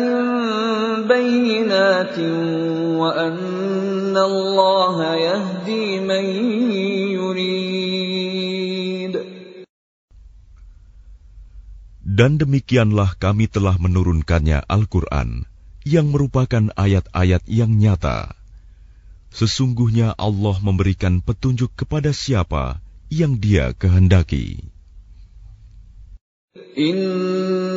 بينات 1.09 2.19
وأن 3.01 4.17
الله 4.17 5.15
يهدي 5.15 6.01
من 6.01 6.25
Dan 12.20 12.36
demikianlah 12.36 13.16
kami 13.16 13.48
telah 13.48 13.80
menurunkannya 13.80 14.68
Al-Quran, 14.68 15.48
yang 15.88 16.12
merupakan 16.12 16.68
ayat-ayat 16.76 17.48
yang 17.48 17.72
nyata. 17.80 18.36
Sesungguhnya 19.32 20.20
Allah 20.20 20.60
memberikan 20.60 21.24
petunjuk 21.24 21.72
kepada 21.80 22.12
siapa 22.12 22.84
yang 23.08 23.40
Dia 23.40 23.72
kehendaki. 23.72 24.68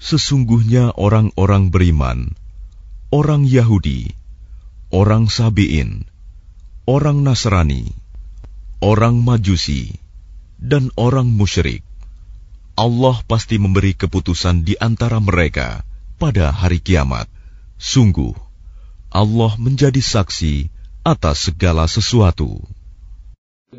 Sesungguhnya 0.00 0.96
orang-orang 0.96 1.68
beriman, 1.68 2.32
orang 3.12 3.44
Yahudi, 3.44 4.16
orang 4.88 5.28
Sabi'in, 5.28 6.08
orang 6.88 7.20
Nasrani, 7.20 7.92
orang 8.80 9.20
Majusi, 9.20 9.92
dan 10.56 10.88
orang 10.96 11.28
musyrik. 11.28 11.84
Allah 12.80 13.20
pasti 13.28 13.60
memberi 13.60 13.92
keputusan 13.92 14.64
di 14.64 14.72
antara 14.80 15.20
mereka 15.20 15.84
pada 16.16 16.48
hari 16.48 16.80
kiamat. 16.80 17.28
Sungguh, 17.76 18.32
Allah 19.12 19.52
menjadi 19.60 20.00
saksi 20.00 20.72
atas 21.04 21.52
segala 21.52 21.84
sesuatu. 21.84 22.64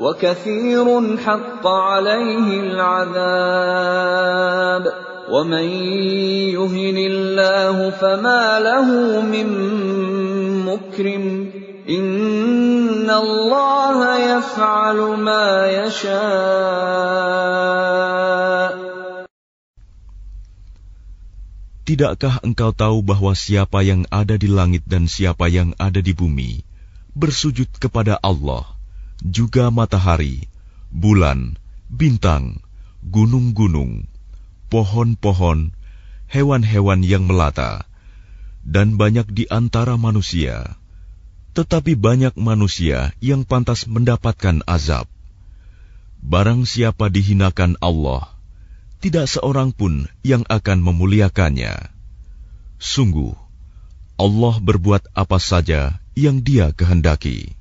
وكثير 0.00 1.16
حق 1.16 1.66
عليه 1.66 2.60
العذاب 2.60 4.04
ومن 5.30 5.68
يهن 6.54 6.98
الله 6.98 7.90
فما 7.90 8.60
له 8.60 9.20
من 9.20 9.48
مكرم 10.68 11.50
إن 11.88 13.10
الله 13.10 13.98
يفعل 14.18 14.98
ما 15.16 15.66
يشاء 15.70 17.26
Tidakkah 21.86 22.42
engkau 22.42 22.74
tahu 22.74 22.98
bahwa 22.98 23.30
siapa 23.38 23.78
yang 23.86 24.10
ada 24.10 24.34
di 24.34 24.50
langit 24.50 24.82
dan 24.90 25.06
siapa 25.06 25.46
yang 25.46 25.70
ada 25.78 26.02
di 26.02 26.10
bumi 26.18 26.66
bersujud 27.14 27.70
kepada 27.78 28.18
Allah, 28.26 28.66
juga 29.21 29.69
matahari, 29.69 30.49
bulan, 30.89 31.57
bintang, 31.87 32.59
gunung-gunung, 33.05 34.09
pohon-pohon, 34.73 35.73
hewan-hewan 36.27 37.01
yang 37.05 37.29
melata, 37.29 37.85
dan 38.65 38.97
banyak 38.97 39.29
di 39.29 39.45
antara 39.49 39.97
manusia 39.97 40.81
tetapi 41.51 41.99
banyak 41.99 42.35
manusia 42.39 43.11
yang 43.19 43.43
pantas 43.43 43.83
mendapatkan 43.87 44.63
azab. 44.63 45.07
Barang 46.23 46.63
siapa 46.63 47.11
dihinakan 47.11 47.75
Allah, 47.83 48.31
tidak 49.03 49.27
seorang 49.27 49.75
pun 49.75 50.07
yang 50.23 50.47
akan 50.47 50.79
memuliakannya. 50.79 51.91
Sungguh, 52.79 53.35
Allah 54.15 54.55
berbuat 54.61 55.11
apa 55.17 55.41
saja 55.41 55.99
yang 56.15 56.45
Dia 56.45 56.71
kehendaki. 56.71 57.57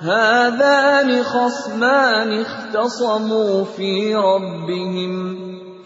هذان 0.00 1.22
خصمان 1.22 2.40
اختصموا 2.40 3.64
في 3.64 4.14
ربهم 4.14 5.36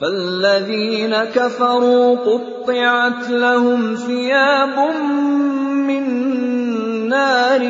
فالذين 0.01 1.15
كفروا 1.35 2.17
قطعت 2.17 3.31
لهم 3.31 3.95
ثياب 3.95 4.79
من 5.91 6.05
نار 7.09 7.63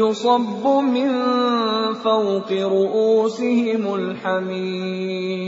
يصب 0.00 0.64
من 0.80 1.10
فوق 1.94 2.52
رؤوسهم 2.52 3.94
الحميم. 3.94 5.44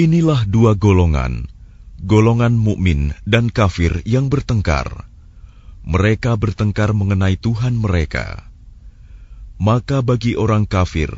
Inilah 0.00 0.48
dua 0.48 0.74
golongan, 0.74 1.59
golongan 2.00 2.56
mukmin 2.56 3.12
dan 3.28 3.52
kafir 3.52 4.00
yang 4.08 4.32
bertengkar. 4.32 5.08
Mereka 5.84 6.36
bertengkar 6.36 6.92
mengenai 6.92 7.36
Tuhan 7.40 7.76
mereka. 7.76 8.44
Maka 9.60 10.00
bagi 10.00 10.36
orang 10.36 10.64
kafir 10.64 11.12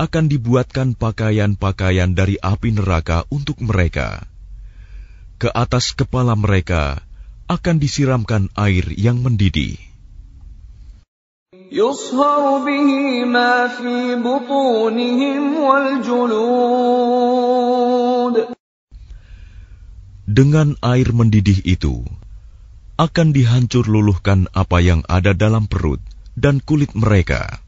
akan 0.00 0.32
dibuatkan 0.32 0.96
pakaian-pakaian 0.96 2.12
dari 2.16 2.40
api 2.40 2.72
neraka 2.72 3.28
untuk 3.28 3.60
mereka 3.60 4.24
ke 5.40 5.48
atas 5.48 5.96
kepala 5.96 6.36
mereka 6.36 7.00
akan 7.48 7.80
disiramkan 7.80 8.52
air 8.60 8.84
yang 8.92 9.24
mendidih 9.24 9.80
dengan 20.30 20.78
air 20.78 21.10
mendidih 21.10 21.66
itu 21.66 22.06
akan 22.94 23.34
dihancur 23.34 23.82
luluhkan 23.90 24.46
apa 24.54 24.78
yang 24.78 25.02
ada 25.10 25.34
dalam 25.34 25.66
perut 25.66 25.98
dan 26.38 26.62
kulit 26.62 26.94
mereka. 26.94 27.58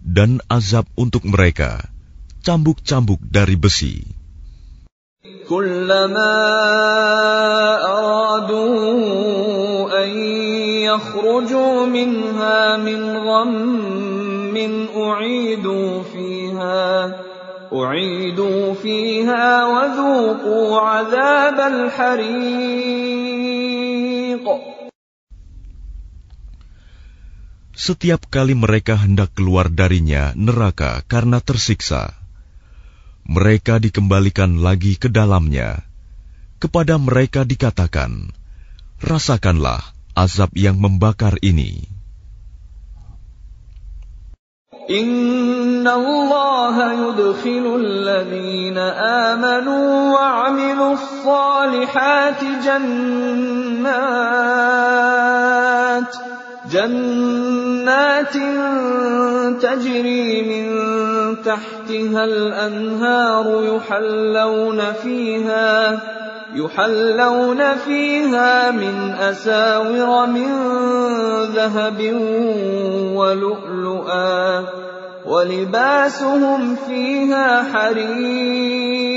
Dan 0.00 0.30
azab 0.50 0.90
untuk 0.98 1.22
mereka, 1.22 1.86
cambuk-cambuk 2.42 3.22
dari 3.22 3.54
besi. 3.54 4.02
Kullama 5.46 6.34
aradu 7.78 8.64
يخرجوا 10.89 11.85
منها 11.85 12.77
من 12.77 13.17
غم 13.17 14.55
أعيدوا 14.95 16.03
فيها 16.03 17.15
أعيدوا 17.73 18.73
فيها 18.73 19.65
وذوقوا 19.65 20.79
عذاب 20.79 21.59
الحريق 21.73 23.05
Setiap 27.75 28.31
kali 28.33 28.55
mereka 28.57 28.97
hendak 28.97 29.35
keluar 29.37 29.69
darinya 29.69 30.33
neraka 30.33 31.05
karena 31.05 31.43
tersiksa, 31.43 32.17
mereka 33.27 33.77
dikembalikan 33.77 34.63
lagi 34.63 34.97
ke 34.97 35.11
dalamnya. 35.11 35.85
Kepada 36.57 36.95
mereka 36.97 37.43
dikatakan, 37.45 38.33
"Rasakanlah 39.03 39.95
Azab 40.20 40.52
yang 40.52 40.76
membakar 40.76 41.40
ini." 41.40 41.88
Inna 44.90 45.94
Allah 45.96 46.76
yudkhilu 46.98 47.78
alladhina 47.78 48.84
amanu 49.32 50.12
wa 50.12 50.50
'amilus 50.50 51.04
salihati 51.24 52.58
jannat 52.66 54.40
جنات 56.70 58.34
تجري 59.62 60.42
من 60.42 60.66
تحتها 61.42 62.24
الأنهار 62.24 63.46
يحلون 63.64 64.92
فيها 64.92 66.00
يحلون 66.55 67.61
فيها 67.75 68.71
من 68.71 68.95
أساور 69.11 70.27
من 70.31 70.49
ذهب 71.51 71.99
ولؤلؤا 73.17 74.65
ولباسهم 75.25 76.75
فيها 76.75 77.47
حرير 77.73 79.15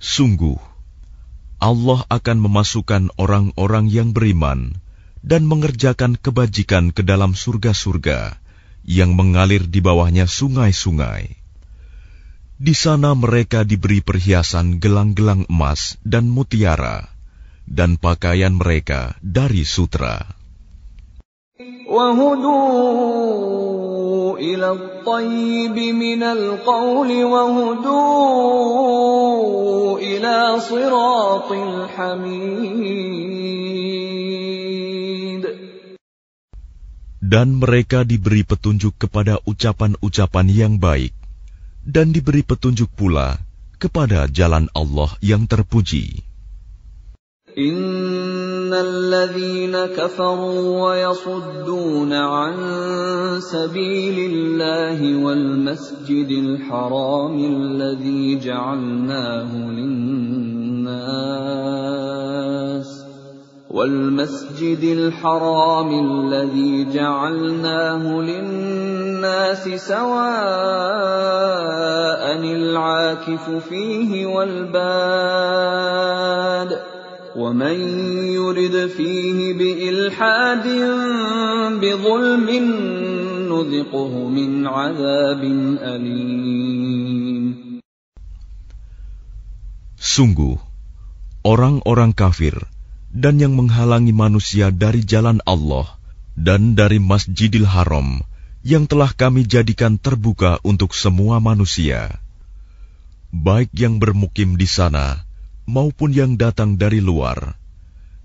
Sungguh, 0.00 0.56
Allah 1.60 2.00
akan 2.08 2.40
memasukkan 2.40 3.12
orang-orang 3.20 3.84
yang 3.92 4.16
beriman 4.16 4.80
dan 5.20 5.44
mengerjakan 5.44 6.16
kebajikan 6.16 6.88
ke 6.88 7.04
dalam 7.04 7.36
surga-surga 7.36 8.40
yang 8.88 9.12
mengalir 9.12 9.68
di 9.68 9.84
bawahnya 9.84 10.24
sungai-sungai. 10.24 11.36
Di 12.55 12.71
sana 12.71 13.11
mereka 13.11 13.67
diberi 13.67 13.99
perhiasan 13.99 14.79
gelang-gelang 14.79 15.43
emas 15.51 15.99
dan 16.07 16.31
mutiara, 16.31 17.03
dan 17.67 17.99
pakaian 17.99 18.55
mereka 18.55 19.19
dari 19.19 19.67
sutra. 19.67 20.23
Dan 37.19 37.47
mereka 37.59 38.07
diberi 38.07 38.47
petunjuk 38.47 38.95
kepada 38.95 39.43
ucapan-ucapan 39.43 40.47
yang 40.47 40.79
baik, 40.79 41.24
dan 41.84 42.12
diberi 42.12 42.44
petunjuk 42.44 42.92
pula 42.94 43.40
kepada 43.80 44.28
jalan 44.28 44.68
Allah 44.76 45.10
yang 45.24 45.48
terpuji. 45.48 46.30
إن 47.58 48.70
الذين 48.70 49.74
كفروا 49.98 50.62
ويصدون 50.86 52.12
عن 52.12 52.54
سبيل 53.42 54.32
الله 54.32 55.16
والمسجد 55.24 56.30
الحرام 56.30 57.36
الذي 57.38 58.38
جعلناه 58.38 59.50
للناس 59.50 60.70
والمسجد 63.75 64.83
الحرام 64.83 65.89
الذي 66.07 66.95
جعلناه 66.95 68.03
للناس 68.21 69.63
سواء 69.67 70.15
العاكف 72.39 73.49
فيه 73.67 74.25
والباد 74.25 74.79
ومن 77.35 77.77
يرد 78.39 78.87
فيه 78.95 79.53
بإلحاد 79.59 80.67
بظلم 81.83 82.47
نذقه 83.51 84.13
من 84.29 84.67
عذاب 84.67 85.43
أليم. 85.83 87.45
Sungguh, 89.99 90.55
orang-orang 91.43 92.15
kafir 92.15 92.74
dan 93.15 93.39
yang 93.39 93.55
menghalangi 93.55 94.11
manusia 94.11 94.75
dari 94.75 95.07
jalan 95.07 95.39
Allah 95.47 95.95
dan 96.35 96.75
dari 96.75 96.99
Masjidil 96.99 97.63
Haram 97.63 98.19
yang 98.59 98.91
telah 98.91 99.15
kami 99.15 99.47
jadikan 99.47 99.95
terbuka 99.95 100.59
untuk 100.67 100.91
semua 100.91 101.39
manusia, 101.39 102.19
baik 103.31 103.71
yang 103.71 104.03
bermukim 104.03 104.59
di 104.59 104.67
sana 104.67 105.23
maupun 105.63 106.11
yang 106.11 106.35
datang 106.35 106.75
dari 106.75 106.99
luar, 106.99 107.55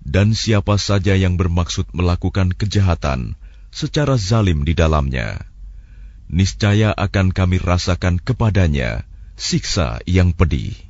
dan 0.03 0.34
siapa 0.34 0.74
saja 0.74 1.14
yang 1.14 1.38
bermaksud 1.38 1.95
melakukan 1.95 2.51
kejahatan 2.51 3.38
secara 3.70 4.18
zalim 4.18 4.66
di 4.66 4.74
dalamnya, 4.74 5.38
niscaya 6.26 6.91
akan 6.99 7.30
kami 7.30 7.62
rasakan 7.62 8.18
kepadanya 8.18 9.07
siksa 9.38 10.03
yang 10.09 10.34
pedih. 10.34 10.89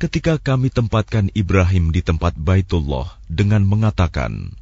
ketika 0.00 0.40
kami 0.40 0.72
tempatkan 0.72 1.28
Ibrahim 1.36 1.92
di 1.92 2.00
tempat 2.00 2.32
Baitullah 2.32 3.20
dengan 3.28 3.68
mengatakan, 3.68 4.56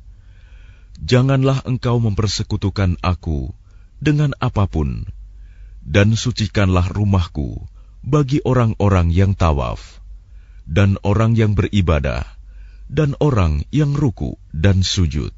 Janganlah 0.99 1.63
engkau 1.63 2.03
mempersekutukan 2.03 2.99
aku 3.07 3.55
dengan 4.03 4.35
apa 4.43 4.67
pun, 4.67 5.07
dan 5.79 6.19
sucikanlah 6.19 6.91
rumahku 6.91 7.71
bagi 8.03 8.43
orang-orang 8.43 9.15
yang 9.15 9.39
tawaf, 9.39 10.03
dan 10.67 10.99
orang 11.07 11.39
yang 11.39 11.55
beribadah, 11.55 12.27
dan 12.91 13.15
orang 13.23 13.63
yang 13.71 13.95
ruku 13.95 14.43
dan 14.51 14.83
sujud. 14.83 15.31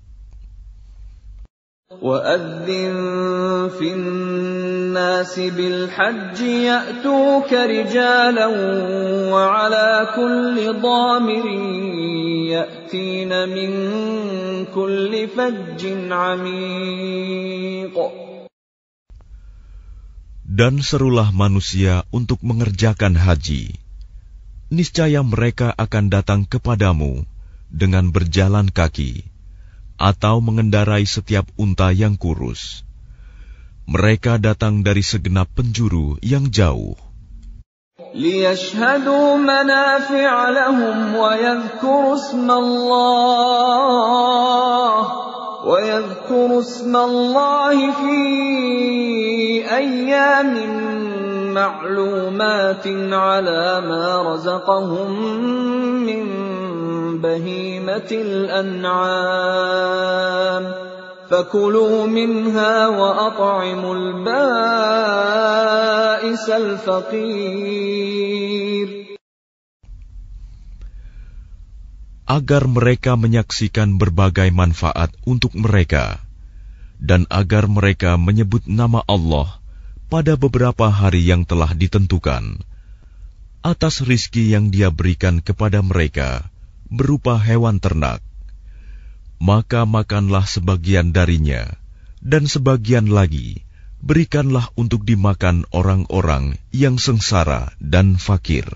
وَأَذِّن 1.99 2.93
فِي 3.77 3.93
النَّاسِ 3.93 5.33
بِالْحَجِّ 5.39 6.39
يَأْتُوكَ 6.41 7.51
رِجَالًا 7.53 8.47
وَعَلَىٰ 9.29 9.93
كُلِّ 10.17 10.57
ضَامِرٍ 10.81 11.45
يَأْتِينَ 12.57 13.31
مِن 13.53 13.71
كُلِّ 14.73 15.13
فَجٍّ 15.29 15.81
عَمِيقٍ 16.09 17.97
Dan 20.41 20.81
serulah 20.81 21.29
manusia 21.29 22.01
untuk 22.09 22.41
mengerjakan 22.41 23.13
haji. 23.13 23.77
Niscaya 24.73 25.21
mereka 25.21 25.69
akan 25.77 26.09
datang 26.09 26.49
kepadamu 26.49 27.29
dengan 27.69 28.09
berjalan 28.09 28.73
kaki 28.73 29.28
atau 29.99 30.43
mengendarai 30.43 31.07
setiap 31.07 31.47
unta 31.55 31.91
yang 31.95 32.19
kurus. 32.19 32.83
Mereka 33.85 34.41
datang 34.41 34.81
dari 34.81 35.05
segenap 35.05 35.47
penjuru 35.53 36.17
yang 36.25 36.49
jauh. 36.49 36.97
ليشهدوا 38.15 39.35
منافع 39.35 40.49
لهم 40.49 41.15
ويذكروا 41.15 42.15
اسم 42.15 42.51
الله 42.51 43.35
ويذكروا 45.65 46.59
اسم 46.59 46.95
الله 46.95 47.91
في 47.91 48.19
أيام 49.75 50.53
معلومات 51.53 52.87
على 53.11 53.81
ما 53.81 54.21
رزقهم 54.21 55.11
من 56.05 56.48
بهيمة 57.21 58.09
الأنعام 58.11 59.45
فكلوا 61.29 62.07
منها 62.07 62.87
وأطعموا 62.87 63.95
البائس 63.95 64.85
الفقير 66.49 68.05
agar 72.25 72.65
mereka 72.65 73.13
menyaksikan 73.13 74.01
berbagai 74.01 74.49
manfaat 74.49 75.13
untuk 75.29 75.53
mereka, 75.53 76.25
dan 76.97 77.29
agar 77.29 77.69
mereka 77.69 78.17
menyebut 78.17 78.65
nama 78.65 79.05
Allah 79.05 79.61
pada 80.09 80.33
beberapa 80.33 80.89
hari 80.89 81.21
yang 81.21 81.45
telah 81.45 81.69
ditentukan, 81.77 82.65
atas 83.61 84.01
rizki 84.01 84.49
yang 84.57 84.73
Dia 84.73 84.89
berikan 84.89 85.37
kepada 85.37 85.85
mereka 85.85 86.49
berupa 86.90 87.38
hewan 87.38 87.78
ternak, 87.78 88.18
maka 89.38 89.86
makanlah 89.86 90.44
sebagian 90.44 91.14
darinya, 91.14 91.64
dan 92.20 92.50
sebagian 92.50 93.08
lagi 93.08 93.62
berikanlah 94.02 94.68
untuk 94.74 95.06
dimakan 95.06 95.64
orang-orang 95.70 96.58
yang 96.74 96.98
sengsara 96.98 97.72
dan 97.80 98.18
fakir. 98.18 98.66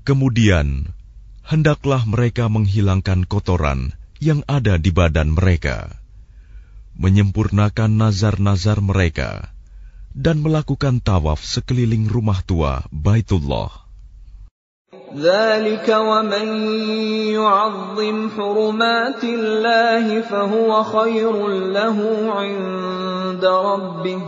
Kemudian 0.00 0.66
hendaklah 1.49 2.01
mereka 2.09 2.49
menghilangkan 2.49 3.29
kotoran 3.29 3.93
yang 4.17 4.41
ada 4.49 4.81
di 4.81 4.89
badan 4.89 5.37
mereka, 5.37 5.93
menyempurnakan 6.97 8.01
nazar-nazar 8.01 8.81
mereka, 8.81 9.53
dan 10.15 10.41
melakukan 10.41 11.03
tawaf 11.03 11.43
sekeliling 11.43 12.07
rumah 12.07 12.41
tua 12.41 12.87
Baitullah. 12.89 13.85
ذلك 15.15 15.87
ومن 15.89 16.47
يعظم 17.31 18.17
حرمات 18.35 19.23
الله 19.23 20.21
فهو 20.21 20.83
خير 20.83 21.47
له 21.71 21.97
عند 22.35 23.45
ربه 23.45 24.21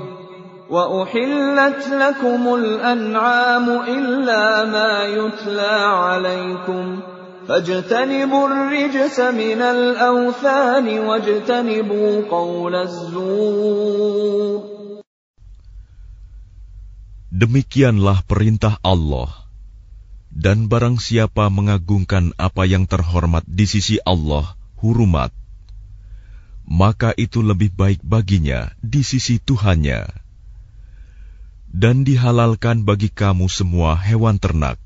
وأحلت 0.69 1.87
لكم 1.87 2.55
الأنعام 2.55 3.67
إلا 3.69 4.65
ما 4.65 5.03
يتلى 5.03 5.75
عليكم 6.03 6.99
فاجتنبوا 7.47 8.45
الرجس 8.47 9.17
من 9.19 9.61
الأوثان 9.61 10.87
واجتنبوا 10.99 12.09
قول 12.31 12.73
الزور 12.75 14.59
Demikianlah 17.27 18.25
perintah 18.25 18.81
Allah. 18.81 19.29
Dan 20.33 20.71
barang 20.71 20.97
siapa 20.97 21.53
mengagungkan 21.53 22.33
apa 22.39 22.65
yang 22.65 22.89
terhormat 22.89 23.45
di 23.45 23.69
sisi 23.69 24.01
Allah, 24.01 24.57
hurumat, 24.81 25.29
maka 26.65 27.13
itu 27.13 27.45
lebih 27.45 27.73
baik 27.77 28.01
baginya 28.01 28.73
di 28.81 29.05
sisi 29.05 29.37
Tuhannya 29.37 30.07
dan 31.71 32.07
dihalalkan 32.07 32.87
bagi 32.87 33.11
kamu 33.11 33.45
semua 33.51 33.93
hewan 33.99 34.39
ternak, 34.41 34.81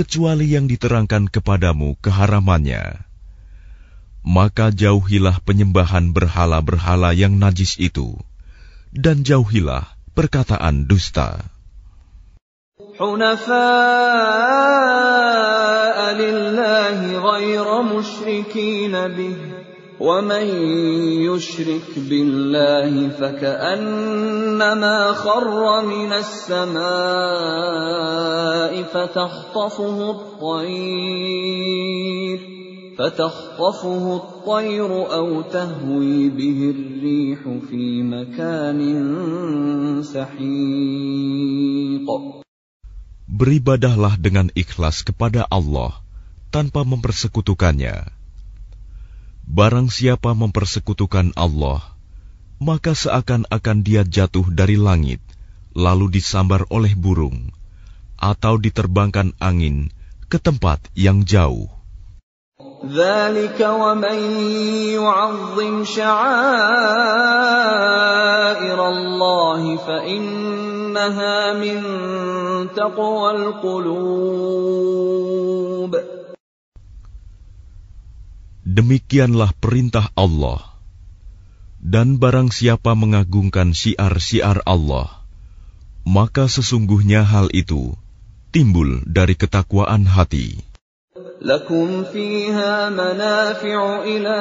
kecuali 0.00 0.52
yang 0.52 0.68
diterangkan 0.68 1.32
kepadamu 1.32 1.96
keharamannya. 2.04 3.00
Maka 4.26 4.74
jauhilah 4.74 5.40
penyembahan 5.40 6.10
berhala-berhala 6.10 7.14
yang 7.16 7.38
najis 7.38 7.78
itu, 7.80 8.18
dan 8.92 9.24
jauhilah 9.24 9.86
perkataan 10.12 10.84
dusta. 10.84 11.44
حنفاء 12.96 13.56
لله 16.14 16.98
غير 17.30 17.82
مشركين 17.82 19.08
به 19.08 19.36
ومن 20.00 20.46
يشرك 21.24 21.88
بالله 21.96 23.08
فكانما 23.08 25.12
خر 25.12 25.84
من 25.84 26.12
السماء 26.12 26.82
فتخطفه 28.82 30.10
الطير 30.10 31.66
فتخطفه 32.98 34.16
الطير 34.16 35.12
او 35.12 35.42
تهوي 35.42 36.28
به 36.28 36.74
الريح 36.76 37.40
في 37.70 38.02
مكان 38.02 38.80
سحيق 40.04 42.06
Beribadahlah 43.36 44.16
dengan 44.16 44.48
ikhlas 44.56 45.04
kepada 45.04 45.44
Allah 45.52 46.00
tanpa 46.48 46.88
mempersekutukannya. 46.88 48.19
Barang 49.50 49.86
siapa 49.86 50.34
mempersekutukan 50.34 51.30
Allah, 51.38 51.80
maka 52.58 52.98
seakan-akan 52.98 53.78
dia 53.86 54.02
jatuh 54.02 54.50
dari 54.50 54.74
langit, 54.74 55.22
lalu 55.70 56.18
disambar 56.18 56.66
oleh 56.66 56.98
burung, 56.98 57.54
atau 58.18 58.58
diterbangkan 58.58 59.38
angin 59.38 59.94
ke 60.26 60.42
tempat 60.42 60.82
yang 60.98 61.22
jauh. 61.22 61.70
ذلك 62.86 63.60
ومن 63.60 64.18
يعظم 64.96 65.84
شعائر 65.84 66.08
الله 68.88 69.76
فإنها 69.76 71.52
من 71.52 71.82
تقوى 72.72 73.30
القلوب 73.30 74.86
Demikianlah 78.70 79.54
perintah 79.62 80.10
Allah. 80.18 80.58
Dan 81.78 82.18
barang 82.18 82.50
siapa 82.50 82.98
mengagungkan 82.98 83.70
syiar-syiar 83.70 84.66
Allah, 84.66 85.22
maka 86.02 86.50
sesungguhnya 86.50 87.22
hal 87.22 87.46
itu 87.54 87.94
timbul 88.50 89.06
dari 89.06 89.38
ketakwaan 89.38 90.02
hati. 90.10 90.66
لكم 91.42 92.04
فيها 92.04 92.90
منافع 92.90 94.02
إلى 94.02 94.38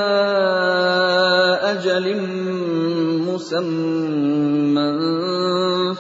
أجل 1.76 2.06
مسمى 3.28 4.92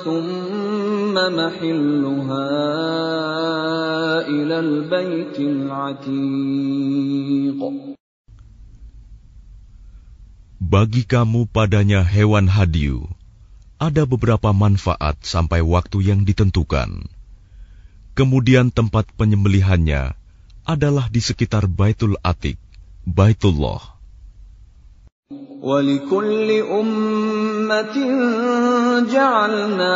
ثم 0.03 1.13
محلها 1.13 2.47
إلى 4.27 4.59
البيت 4.59 5.39
العتيق 5.39 6.75
Bagi 10.69 11.03
kamu 11.03 11.51
padanya 11.51 12.01
hewan 12.01 12.47
hadiu, 12.47 13.11
ada 13.75 14.07
beberapa 14.07 14.55
manfaat 14.55 15.19
sampai 15.21 15.59
waktu 15.59 16.01
yang 16.09 16.23
ditentukan. 16.23 17.05
Kemudian 18.15 18.71
tempat 18.71 19.11
penyembelihannya 19.19 20.15
adalah 20.63 21.11
di 21.11 21.19
sekitar 21.19 21.67
Baitul 21.67 22.15
Atik, 22.23 22.57
Baitullah. 23.03 23.95
ولكل 25.65 26.49
أمة 26.69 27.95
جعلنا 29.09 29.95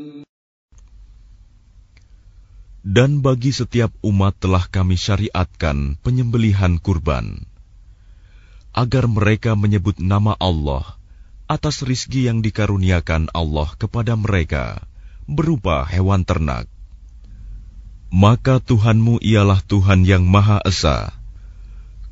Dan 2.91 3.23
bagi 3.23 3.55
setiap 3.55 3.95
umat 4.03 4.35
telah 4.43 4.67
kami 4.67 4.99
syariatkan 4.99 5.95
penyembelihan 6.03 6.75
kurban, 6.75 7.47
agar 8.75 9.07
mereka 9.07 9.55
menyebut 9.55 10.03
nama 10.03 10.35
Allah 10.35 10.99
atas 11.47 11.87
rizki 11.87 12.27
yang 12.27 12.43
dikaruniakan 12.43 13.31
Allah 13.31 13.71
kepada 13.79 14.19
mereka 14.19 14.83
berupa 15.23 15.87
hewan 15.87 16.27
ternak. 16.27 16.67
Maka 18.11 18.59
Tuhanmu 18.59 19.23
ialah 19.23 19.63
Tuhan 19.63 20.03
yang 20.03 20.27
Maha 20.27 20.59
Esa. 20.67 21.15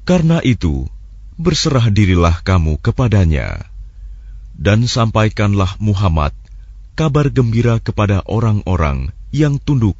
Karena 0.08 0.40
itu, 0.48 0.88
berserah 1.36 1.92
dirilah 1.92 2.40
kamu 2.40 2.80
kepadanya. 2.80 3.68
Dan 4.56 4.88
sampaikanlah 4.88 5.76
Muhammad 5.84 6.32
kabar 6.96 7.28
gembira 7.28 7.84
kepada 7.84 8.24
orang-orang 8.24 9.12
yang 9.36 9.60
tunduk 9.60 10.00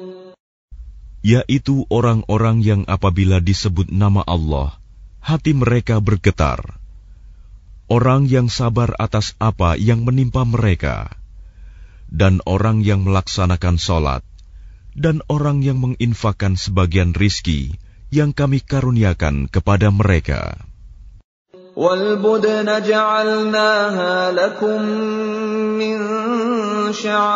yaitu 1.21 1.85
orang-orang 1.89 2.65
yang 2.65 2.81
apabila 2.89 3.37
disebut 3.37 3.93
nama 3.93 4.25
Allah, 4.25 4.77
hati 5.21 5.53
mereka 5.53 6.01
bergetar. 6.01 6.81
Orang 7.85 8.25
yang 8.25 8.49
sabar 8.49 8.95
atas 8.97 9.37
apa 9.37 9.77
yang 9.77 10.01
menimpa 10.01 10.41
mereka, 10.47 11.13
dan 12.09 12.41
orang 12.49 12.81
yang 12.81 13.05
melaksanakan 13.05 13.77
sholat, 13.77 14.23
dan 14.97 15.21
orang 15.29 15.61
yang 15.61 15.77
menginfakkan 15.79 16.57
sebagian 16.57 17.13
rizki 17.13 17.77
yang 18.11 18.35
kami 18.35 18.59
karuniakan 18.59 19.47
kepada 19.47 19.87
mereka. 19.93 20.70
والبدن 21.75 22.81
جعلناها 22.81 24.31
لكم 24.31 24.81
من 25.79 25.99
شعائر 26.93 27.35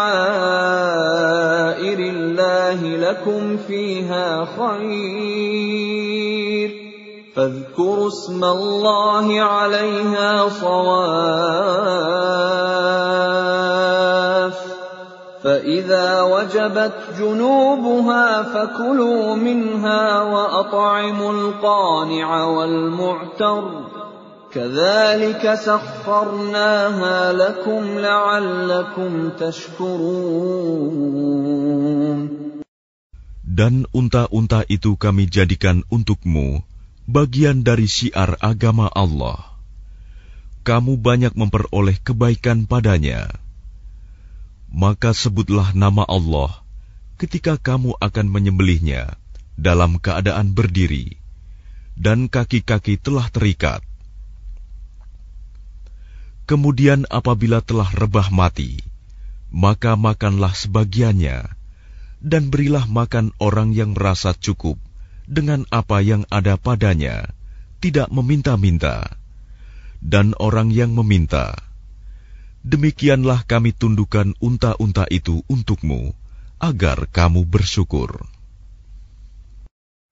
الله 1.99 2.83
لكم 2.83 3.57
فيها 3.57 4.45
خير. 4.59 5.65
فاذكروا 7.35 8.07
اسم 8.07 8.43
الله 8.43 9.41
عليها 9.41 10.49
صواف. 10.49 11.85
فإذا 15.43 16.21
وجبت 16.21 16.93
جنوبها 17.19 18.43
فكلوا 18.43 19.35
منها 19.35 20.21
وأطعموا 20.21 21.31
القانع 21.31 22.43
والمعتر. 22.43 23.94
Dan 33.55 33.73
unta-unta 33.91 34.63
itu 34.71 34.95
kami 34.95 35.27
jadikan 35.27 35.83
untukmu 35.91 36.63
bagian 37.03 37.67
dari 37.67 37.83
syiar 37.91 38.39
agama 38.39 38.87
Allah. 38.95 39.59
Kamu 40.63 41.03
banyak 41.03 41.35
memperoleh 41.35 41.99
kebaikan 41.99 42.63
padanya. 42.63 43.35
Maka 44.71 45.11
sebutlah 45.11 45.75
nama 45.75 46.07
Allah 46.07 46.63
ketika 47.19 47.59
kamu 47.59 47.95
akan 47.99 48.27
menyembelihnya 48.31 49.19
dalam 49.55 49.99
keadaan 49.99 50.51
berdiri, 50.51 51.19
dan 51.95 52.27
kaki-kaki 52.27 52.99
telah 52.99 53.27
terikat. 53.31 53.83
Kemudian 56.45 57.09
apabila 57.09 57.65
telah 57.65 57.89
rebah 57.89 58.29
mati, 58.29 58.77
maka 59.49 59.97
makanlah 59.97 60.53
sebagiannya, 60.53 61.49
dan 62.21 62.53
berilah 62.53 62.85
makan 62.85 63.33
orang 63.41 63.73
yang 63.73 63.97
merasa 63.97 64.37
cukup 64.37 64.77
dengan 65.25 65.65
apa 65.73 66.05
yang 66.05 66.21
ada 66.29 66.53
padanya, 66.57 67.33
tidak 67.81 68.13
meminta-minta, 68.13 69.17
dan 70.05 70.37
orang 70.37 70.69
yang 70.69 70.93
meminta. 70.93 71.57
Demikianlah 72.61 73.45
kami 73.45 73.73
tundukkan 73.73 74.37
unta-unta 74.37 75.09
itu 75.09 75.41
untukmu, 75.49 76.13
agar 76.61 77.09
kamu 77.09 77.45
bersyukur. 77.45 78.25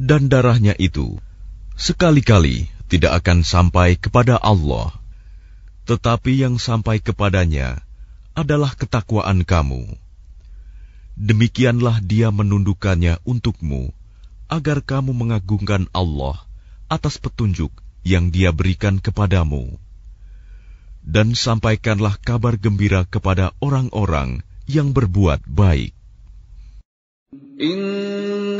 dan 0.00 0.32
darahnya 0.32 0.72
itu 0.80 1.20
sekali-kali 1.76 2.72
tidak 2.88 3.20
akan 3.20 3.44
sampai 3.44 4.00
kepada 4.00 4.40
Allah, 4.40 4.96
tetapi 5.84 6.40
yang 6.40 6.56
sampai 6.56 7.04
kepadanya 7.04 7.84
adalah 8.32 8.72
ketakwaan 8.72 9.44
kamu. 9.44 9.84
Demikianlah 11.20 12.00
Dia 12.00 12.32
menundukkannya 12.32 13.20
untukmu, 13.28 13.92
agar 14.48 14.80
kamu 14.80 15.12
mengagungkan 15.12 15.84
Allah 15.92 16.40
atas 16.88 17.20
petunjuk 17.20 17.68
yang 18.00 18.32
Dia 18.32 18.56
berikan 18.56 18.96
kepadamu. 19.04 19.76
Dan 21.04 21.36
sampaikanlah 21.36 22.16
kabar 22.24 22.56
gembira 22.56 23.04
kepada 23.04 23.52
orang-orang 23.60 24.40
yang 24.64 24.96
berbuat 24.96 25.44
baik. 25.44 25.92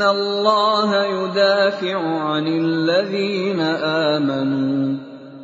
الله 0.00 0.90
يدافع 1.04 1.98
عن 2.00 2.46
الذين 2.48 3.60
آمنوا 4.16 4.80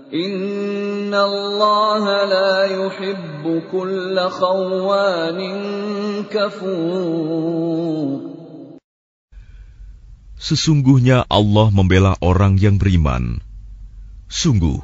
إن 0.08 1.12
الله 1.12 2.04
لا 2.24 2.54
يحب 2.64 3.44
كل 3.68 4.16
خوان 4.40 5.40
كفور 6.32 8.32
Sesungguhnya 10.42 11.22
Allah 11.30 11.70
membela 11.70 12.18
orang 12.18 12.58
yang 12.58 12.74
beriman. 12.74 13.38
Sungguh, 14.26 14.82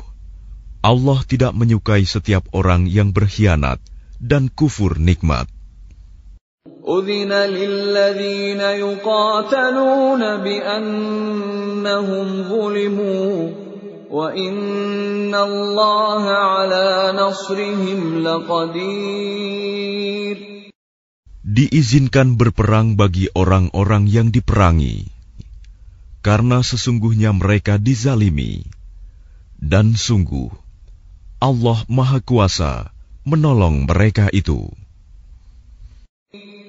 Allah 0.86 1.18
tidak 1.26 1.50
menyukai 1.50 2.06
setiap 2.06 2.46
orang 2.54 2.86
yang 2.86 3.10
berkhianat 3.10 3.82
dan 4.22 4.54
kufur 4.54 5.02
nikmat. 5.02 5.50
أذن 6.88 7.32
للذين 7.32 8.60
يقاتلون 8.60 10.22
بأنهم 10.44 12.26
ظلموا 12.48 13.50
وإن 14.10 15.34
الله 15.34 16.24
على 16.24 17.12
نصرهم 17.12 18.22
لقدير 18.24 19.58
Diizinkan 21.48 22.36
berperang 22.36 22.92
bagi 22.92 23.32
orang-orang 23.32 24.04
yang 24.04 24.28
diperangi, 24.28 25.08
karena 26.20 26.60
sesungguhnya 26.60 27.32
mereka 27.32 27.80
dizalimi, 27.80 28.68
dan 29.56 29.96
sungguh 29.96 30.52
Allah 31.40 31.80
Maha 31.88 32.20
Kuasa 32.20 32.92
menolong 33.24 33.88
mereka 33.88 34.28
itu. 34.28 34.68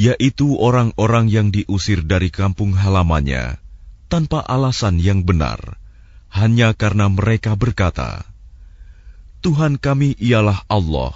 Yaitu 0.00 0.56
orang-orang 0.56 1.28
yang 1.28 1.52
diusir 1.52 2.00
dari 2.06 2.32
kampung 2.32 2.72
halamannya 2.72 3.60
tanpa 4.10 4.40
alasan 4.42 4.96
yang 4.96 5.22
benar, 5.22 5.76
hanya 6.32 6.72
karena 6.72 7.12
mereka 7.12 7.54
berkata, 7.54 8.24
"Tuhan 9.44 9.76
kami 9.76 10.16
ialah 10.18 10.64
Allah." 10.66 11.14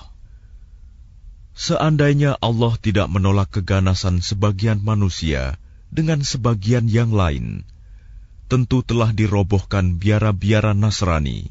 Seandainya 1.54 2.34
Allah 2.42 2.74
tidak 2.82 3.06
menolak 3.08 3.50
keganasan 3.54 4.18
sebagian 4.18 4.82
manusia 4.82 5.54
dengan 5.94 6.26
sebagian 6.26 6.90
yang 6.90 7.14
lain, 7.14 7.62
tentu 8.54 8.86
telah 8.86 9.10
dirobohkan 9.10 9.98
biara-biara 9.98 10.78
Nasrani, 10.78 11.50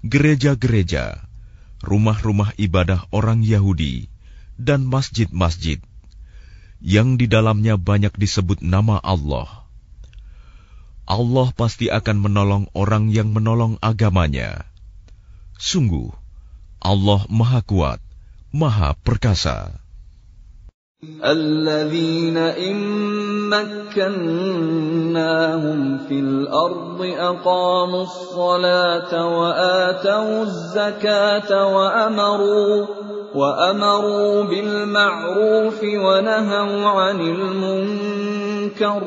gereja-gereja, 0.00 1.20
rumah-rumah 1.84 2.56
ibadah 2.56 3.04
orang 3.12 3.44
Yahudi, 3.44 4.08
dan 4.56 4.88
masjid-masjid 4.88 5.76
yang 6.80 7.20
di 7.20 7.28
dalamnya 7.28 7.76
banyak 7.76 8.16
disebut 8.16 8.64
nama 8.64 8.96
Allah. 8.96 9.68
Allah 11.04 11.52
pasti 11.52 11.92
akan 11.92 12.16
menolong 12.16 12.64
orang 12.72 13.12
yang 13.12 13.28
menolong 13.28 13.76
agamanya. 13.84 14.64
Sungguh, 15.60 16.08
Allah 16.80 17.28
Maha 17.28 17.60
Kuat, 17.60 18.00
Maha 18.56 18.96
Perkasa. 19.04 19.84
الذين 21.23 22.37
إن 22.37 22.77
مكناهم 23.51 24.19
في 26.07 26.19
الأرض 26.19 26.99
أقاموا 27.01 28.03
الصلاة 28.03 29.11
وآتوا 29.11 30.43
الزكاة 30.43 31.51
وأمروا 31.75 32.87
وأمروا 33.35 34.43
بالمعروف 34.43 35.83
ونهوا 35.83 36.89
عن 36.89 37.19
المنكر 37.19 39.03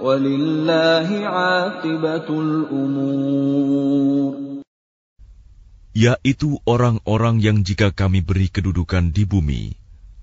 ولله 0.00 1.08
عاقبة 1.26 2.28
الأمور 2.30 3.90
Yaitu 5.90 6.62
orang-orang 6.70 7.42
yang 7.42 7.66
jika 7.66 7.90
kami 7.90 8.22
beri 8.22 8.46
kedudukan 8.46 9.10
di 9.10 9.26
bumi, 9.26 9.74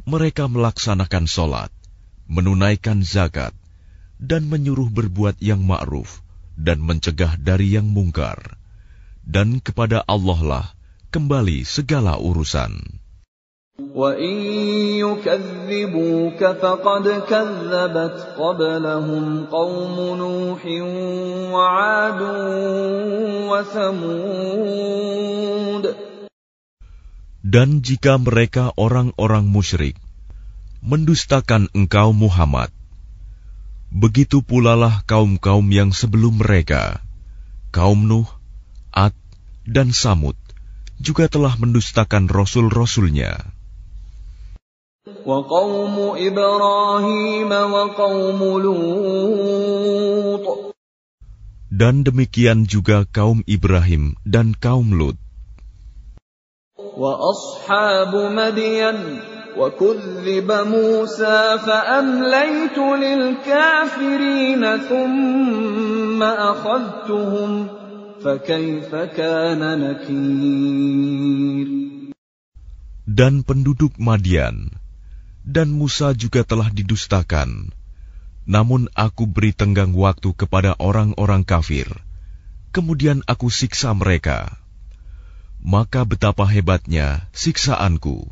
mereka 0.07 0.47
melaksanakan 0.47 1.27
sholat, 1.27 1.71
menunaikan 2.31 3.03
zakat, 3.03 3.51
dan 4.17 4.47
menyuruh 4.47 4.87
berbuat 4.87 5.37
yang 5.43 5.61
ma'ruf 5.67 6.23
dan 6.57 6.81
mencegah 6.81 7.37
dari 7.37 7.77
yang 7.77 7.85
mungkar. 7.85 8.57
Dan 9.27 9.59
kepada 9.59 10.01
Allah 10.07 10.39
lah 10.41 10.65
kembali 11.11 11.67
segala 11.67 12.17
urusan. 12.17 13.03
وَإِن 13.77 14.35
يُكَذِّبُوكَ 14.97 16.41
فَقَدْ 16.41 17.05
كَذَّبَتْ 17.29 18.17
قَبْلَهُمْ 18.41 19.45
قَوْمُ 19.53 20.17
نُوحٍ 20.17 20.61
وَعَادٌ 21.53 22.21
وَثَمُودُ 23.53 24.87
Dan 27.42 27.82
jika 27.82 28.22
mereka 28.22 28.70
orang-orang 28.78 29.50
musyrik 29.50 29.98
mendustakan 30.78 31.66
engkau 31.74 32.14
Muhammad, 32.14 32.70
begitu 33.90 34.46
pulalah 34.46 35.02
kaum-kaum 35.10 35.66
yang 35.70 35.90
sebelum 35.90 36.38
mereka, 36.38 37.02
kaum 37.74 38.06
Nuh, 38.06 38.30
Ad, 38.94 39.14
dan 39.66 39.90
Samud, 39.90 40.38
juga 41.02 41.26
telah 41.26 41.54
mendustakan 41.58 42.30
rasul-rasulnya. 42.30 43.42
Dan 51.72 51.94
demikian 52.06 52.58
juga 52.70 53.06
kaum 53.06 53.42
Ibrahim 53.46 54.14
dan 54.26 54.54
kaum 54.54 54.94
Lut. 54.94 55.21
وأصحاب 56.91 58.13
مدين 58.15 58.97
وكذب 59.57 60.49
موسى 60.51 61.57
فأمليت 61.65 62.77
للكافرين 62.77 64.63
ثم 64.77 66.23
أخذتهم 66.23 67.67
فكيف 68.21 68.91
كان 68.95 69.61
نكير 69.81 71.67
Dan 73.07 73.41
penduduk 73.41 73.97
Madian 73.97 74.69
dan 75.41 75.73
Musa 75.73 76.13
juga 76.13 76.45
telah 76.45 76.69
didustakan. 76.69 77.73
Namun 78.45 78.91
aku 78.93 79.25
beri 79.25 79.55
tenggang 79.55 79.95
waktu 79.97 80.35
kepada 80.37 80.77
orang-orang 80.77 81.41
kafir. 81.41 81.89
Kemudian 82.75 83.25
aku 83.25 83.49
siksa 83.49 83.95
mereka. 83.97 84.60
Maka 85.62 86.02
betapa 86.02 86.44
hebatnya 86.44 87.30
siksaanku. 87.32 88.26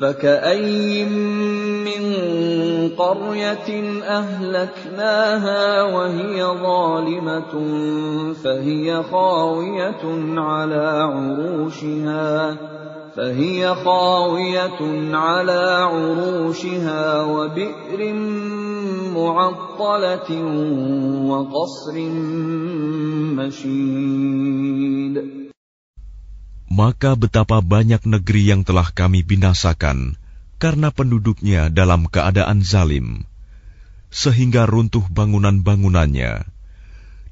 فكأي 0.00 1.04
من 1.84 2.02
قرية 3.00 3.70
أهلكناها 4.04 5.82
وهي 5.82 6.44
ظالمة 6.44 7.52
فهي 8.44 9.02
خاوية 9.02 10.04
على 10.36 10.86
عروشها 11.12 12.56
فهي 13.15 13.63
خاوية 13.75 14.79
على 15.15 15.61
عروشها 15.87 17.03
وبئر 17.23 17.99
معطلة 19.15 20.29
وقصر 21.31 21.95
مشيد 23.39 25.15
Maka 26.75 27.15
betapa 27.15 27.63
banyak 27.63 28.03
negeri 28.03 28.51
yang 28.51 28.67
telah 28.67 28.91
kami 28.91 29.23
binasakan 29.23 30.19
karena 30.59 30.91
penduduknya 30.91 31.71
dalam 31.71 32.03
keadaan 32.11 32.67
zalim, 32.67 33.23
sehingga 34.11 34.67
runtuh 34.67 35.07
bangunan-bangunannya, 35.07 36.43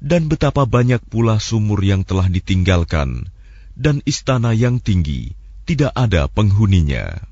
dan 0.00 0.22
betapa 0.32 0.64
banyak 0.64 1.04
pula 1.12 1.36
sumur 1.44 1.84
yang 1.84 2.08
telah 2.08 2.24
ditinggalkan, 2.24 3.28
dan 3.76 4.00
istana 4.08 4.56
yang 4.56 4.80
tinggi, 4.80 5.36
tidak 5.69 5.93
ada 5.93 6.25
penghuninya. 6.25 7.29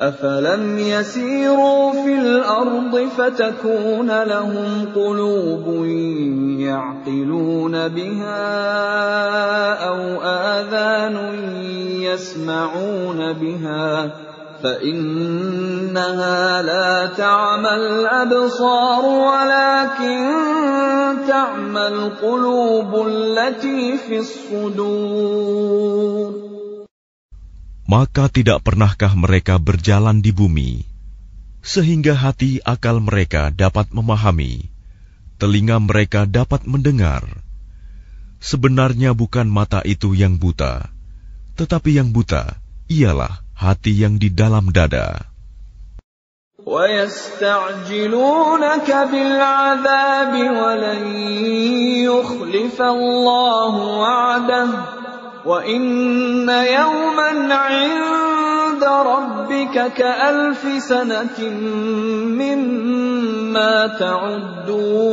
أفلم 0.00 0.78
يسيروا 0.78 1.92
في 1.92 2.14
الأرض 2.14 3.08
فتكون 3.16 4.22
لهم 4.22 4.86
قلوب 4.96 5.86
يعقلون 6.60 7.88
بها 7.88 8.44
أو 9.88 10.22
آذان 10.24 11.16
يسمعون 12.00 13.32
بها 13.32 14.10
فإنها 14.62 16.62
لا 16.62 17.06
تعمى 17.06 17.74
الأبصار 17.74 19.04
ولكن 19.04 20.30
تعمى 21.28 21.86
القلوب 21.86 23.06
التي 23.06 23.96
في 23.96 24.18
الصدور 24.18 25.64
Maka 27.89 28.29
tidak 28.29 28.61
pernahkah 28.61 29.17
mereka 29.17 29.57
berjalan 29.57 30.21
di 30.21 30.29
bumi, 30.29 30.85
sehingga 31.65 32.13
hati 32.13 32.61
akal 32.61 33.01
mereka 33.01 33.49
dapat 33.49 33.89
memahami, 33.89 34.69
telinga 35.41 35.81
mereka 35.81 36.29
dapat 36.29 36.69
mendengar. 36.69 37.25
Sebenarnya 38.39 39.17
bukan 39.17 39.49
mata 39.49 39.81
itu 39.83 40.13
yang 40.13 40.37
buta, 40.37 40.87
tetapi 41.57 41.97
yang 41.97 42.13
buta 42.13 42.61
ialah 42.87 43.41
hati 43.57 43.97
yang 43.97 44.21
di 44.21 44.29
dalam 44.29 44.69
dada. 44.69 45.25
ويستعجلونك 46.69 48.27
بالعذاب 49.11 50.33
ولن 50.59 51.03
يخلف 52.05 52.81
الله 52.81 53.73
وعده 53.75 54.69
وإن 55.45 56.49
يوما 56.49 57.31
عند 57.53 58.83
ربك 58.83 59.75
كألف 59.95 60.61
سنة 60.83 61.39
مما 62.39 63.87
تعدون 63.99 65.09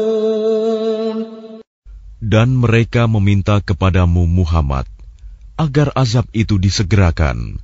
Dan 2.26 2.58
mereka 2.58 3.06
meminta 3.06 3.62
kepadamu 3.62 4.26
Muhammad 4.26 4.90
agar 5.54 5.94
azab 5.94 6.26
itu 6.34 6.58
disegerakan, 6.58 7.62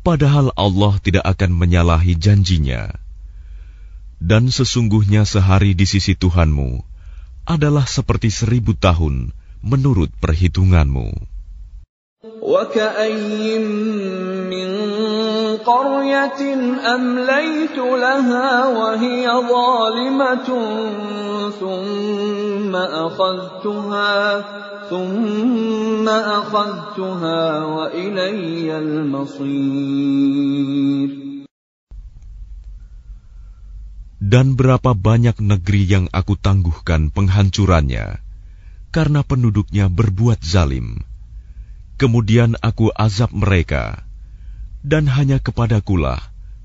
padahal 0.00 0.56
Allah 0.56 0.96
tidak 1.04 1.28
akan 1.28 1.52
menyalahi 1.52 2.16
janjinya. 2.16 2.96
Dan 4.24 4.48
sesungguhnya 4.48 5.28
sehari 5.28 5.76
di 5.76 5.84
sisi 5.84 6.16
Tuhanmu 6.16 6.80
adalah 7.44 7.84
seperti 7.84 8.32
seribu 8.32 8.72
tahun 8.72 9.36
menurut 9.60 10.08
perhitunganmu. 10.16 11.27
وكأي 12.48 13.58
من 14.48 14.70
قرية 15.64 16.40
أمليت 16.94 17.78
لها 17.78 18.68
وهي 18.68 19.24
ظالمة 19.28 20.48
ثم 21.60 22.76
أخذتها 22.76 24.44
ثم 24.90 26.08
أخذتها 26.08 27.64
وإلي 27.64 28.78
المصير 28.78 30.04
Dan 34.24 34.56
berapa 34.56 34.96
banyak 34.96 35.36
negeri 35.36 35.84
yang 35.84 36.08
aku 36.08 36.34
tangguhkan 36.40 37.12
penghancurannya, 37.12 38.24
karena 38.88 39.20
penduduknya 39.20 39.92
berbuat 39.92 40.40
zalim. 40.40 41.04
Kemudian 41.98 42.58
aku 42.58 42.90
azab 42.94 43.30
mereka, 43.30 44.02
dan 44.82 45.06
hanya 45.06 45.38
kepadakulah 45.38 46.18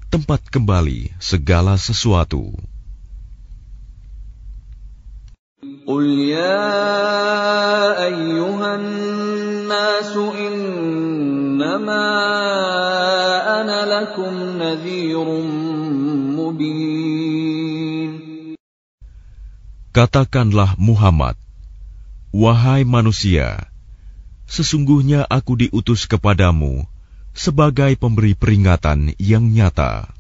tempat 0.10 0.42
kembali 0.50 1.14
segala 1.22 1.78
sesuatu. 1.78 2.58
قل 5.90 6.06
يا 6.32 6.70
أيها 8.08 8.76
الناس 8.76 10.14
إنما 10.16 12.06
أنا 13.62 13.80
لكم 13.86 14.34
نذير 14.62 15.28
مبين 16.38 17.10
Katakanlah 19.90 20.78
Muhammad, 20.78 21.34
wahai 22.30 22.86
manusia, 22.86 23.68
sesungguhnya 24.50 25.26
aku 25.30 25.56
diutus 25.60 26.10
kepadamu 26.10 26.86
sebagai 27.34 27.94
pemberi 27.96 28.34
peringatan 28.34 29.14
yang 29.22 29.48
nyata. 29.50 30.20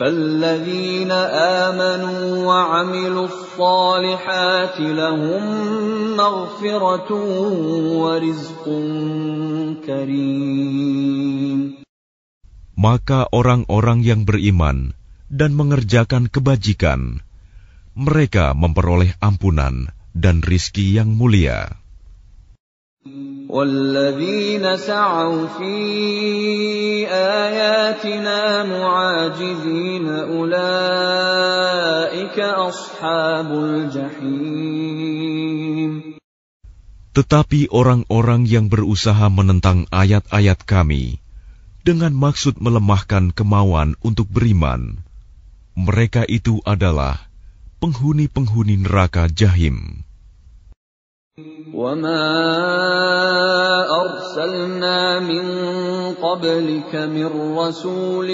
فالذين 0.00 1.12
آمنوا 1.68 2.20
وعملوا 2.48 3.26
الصالحات 3.28 4.76
لهم 4.80 5.42
مغفرة 6.16 7.10
ورزق 8.00 8.64
كريم 9.84 11.60
Maka 12.80 13.28
orang-orang 13.28 14.00
yang 14.00 14.24
beriman 14.24 14.96
dan 15.28 15.52
mengerjakan 15.52 16.32
kebajikan, 16.32 17.20
mereka 17.92 18.56
memperoleh 18.56 19.12
ampunan 19.20 19.92
dan 20.16 20.40
rizki 20.40 20.96
yang 20.96 21.12
mulia. 21.12 21.76
والذين 23.50 24.76
سعوا 24.76 25.46
في 25.58 25.74
آياتنا 27.10 28.64
معاجزين 28.64 30.06
أولئك 30.36 30.78
أصحاب 32.38 33.48
الجحيم 33.64 35.00
Tetapi 37.10 37.74
orang-orang 37.74 38.46
yang 38.46 38.70
berusaha 38.70 39.26
menentang 39.26 39.90
ayat-ayat 39.90 40.62
kami 40.62 41.18
dengan 41.82 42.14
maksud 42.14 42.62
melemahkan 42.62 43.34
kemauan 43.34 43.98
untuk 43.98 44.30
beriman, 44.30 45.02
mereka 45.74 46.22
itu 46.30 46.62
adalah 46.62 47.18
penghuni-penghuni 47.82 48.86
neraka 48.86 49.26
jahim. 49.26 50.03
وما 51.75 52.31
ارسلنا 53.91 55.19
من 55.19 55.45
قبلك 56.15 56.95
من 56.95 57.57
رسول 57.59 58.29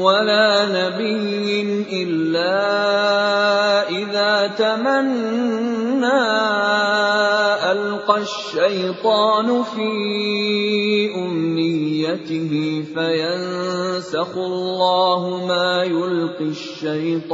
ولا 0.00 0.48
نبي 0.64 1.60
الا 1.92 2.56
اذا 3.88 4.46
تمنى 4.56 6.24
القى 7.72 8.18
الشيطان 8.18 9.62
في 9.62 9.92
امنيته 11.14 12.52
فينسخ 12.94 14.36
الله 14.36 15.46
ما 15.46 15.84
يلقي 15.84 16.44
الشيطان 16.48 17.32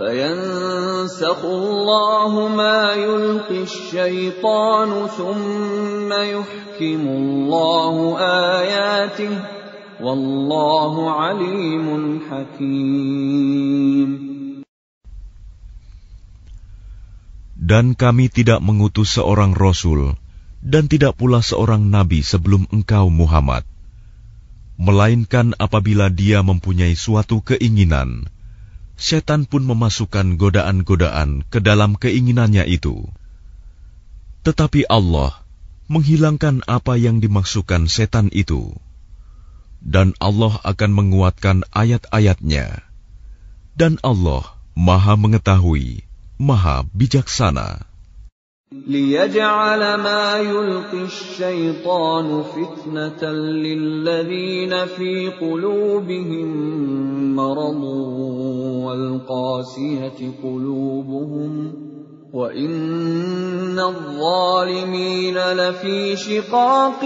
فينسخ 0.00 1.44
الله 1.44 2.32
ما 2.48 2.96
يلقي 2.96 3.62
الشيطان 3.62 4.90
ثم 5.06 6.10
يحكم 6.12 7.02
الله 7.20 7.94
اياته 8.18 9.34
والله 10.00 10.94
عليم 11.10 11.86
حكيم 12.30 14.10
Dan 17.70 17.94
kami 17.94 18.26
tidak 18.32 18.64
mengutus 18.64 19.14
seorang 19.14 19.54
rasul 19.54 20.18
dan 20.58 20.90
tidak 20.90 21.14
pula 21.14 21.38
seorang 21.38 21.86
nabi 21.86 22.18
sebelum 22.18 22.66
engkau 22.74 23.12
Muhammad, 23.14 23.62
melainkan 24.74 25.54
apabila 25.54 26.10
dia 26.10 26.42
mempunyai 26.42 26.98
suatu 26.98 27.38
keinginan, 27.44 28.26
setan 28.95 29.47
pun 29.47 29.63
memasukkan 29.67 30.39
godaan-godaan 30.39 31.47
ke 31.47 31.59
dalam 31.63 31.95
keinginannya 31.99 32.67
itu. 32.67 33.07
Tetapi 34.43 34.87
Allah 34.87 35.45
menghilangkan 35.87 36.65
apa 36.65 36.97
yang 36.97 37.21
dimaksudkan 37.21 37.85
setan 37.85 38.33
itu. 38.33 38.73
Dan 39.85 40.17
Allah 40.17 40.57
akan 40.65 40.91
menguatkan 40.97 41.61
ayat-ayatnya. 41.69 42.81
Dan 43.77 44.01
Allah 44.01 44.55
maha 44.73 45.13
mengetahui, 45.13 46.03
maha 46.41 46.83
bijaksana. 46.89 47.85
ليجعل 48.87 49.95
ما 49.95 50.37
يلقي 50.37 51.03
الشيطان 51.03 52.43
فتنة 52.43 53.31
للذين 53.31 54.85
في 54.85 55.29
قلوبهم 55.41 56.49
مرض 57.35 57.83
والقاسية 58.85 60.31
قلوبهم 60.43 61.73
وإن 62.33 63.79
الظالمين 63.79 65.37
لفي 65.37 66.15
شقاق 66.15 67.01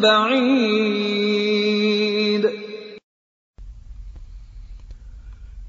بعيد. 0.00 1.58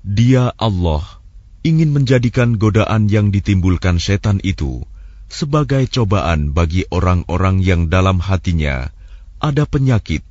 Dia 0.09 0.51
Allah. 0.57 1.18
ingin 1.64 1.96
menjadikan 1.96 2.60
godaan 2.60 3.08
yang 3.08 3.32
ditimbulkan 3.32 3.96
setan 3.96 4.38
itu 4.44 4.84
sebagai 5.32 5.88
cobaan 5.88 6.52
bagi 6.52 6.84
orang-orang 6.92 7.64
yang 7.64 7.88
dalam 7.88 8.20
hatinya 8.20 8.92
ada 9.40 9.64
penyakit, 9.64 10.22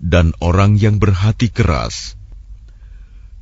dan 0.00 0.32
orang 0.40 0.78
yang 0.78 1.02
berhati 1.02 1.50
keras, 1.50 2.16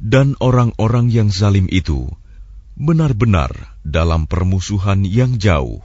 dan 0.03 0.35
orang-orang 0.41 1.13
yang 1.13 1.29
zalim 1.29 1.69
itu 1.71 2.09
benar-benar 2.79 3.79
dalam 3.85 4.25
permusuhan 4.31 5.05
yang 5.05 5.37
jauh. 5.37 5.81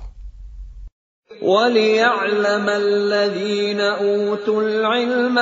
وَلِيَعْلَمَ 1.43 2.67
الَّذِينَ 2.69 3.79
أُوتُوا 3.81 4.59
الْعِلْمَ 4.63 5.37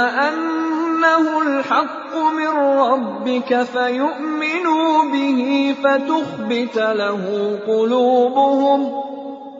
أَنَّهُ 0.96 1.42
الْحَقُّ 1.42 2.16
مِنْ 2.16 2.48
رَبِّكَ 2.80 3.62
فَيُؤْمِنُوا 3.62 4.88
بِهِ 5.12 5.40
فَتُخْبِتَ 5.84 6.76
لَهُ 6.76 7.22
قُلُوبُهُمْ 7.68 8.80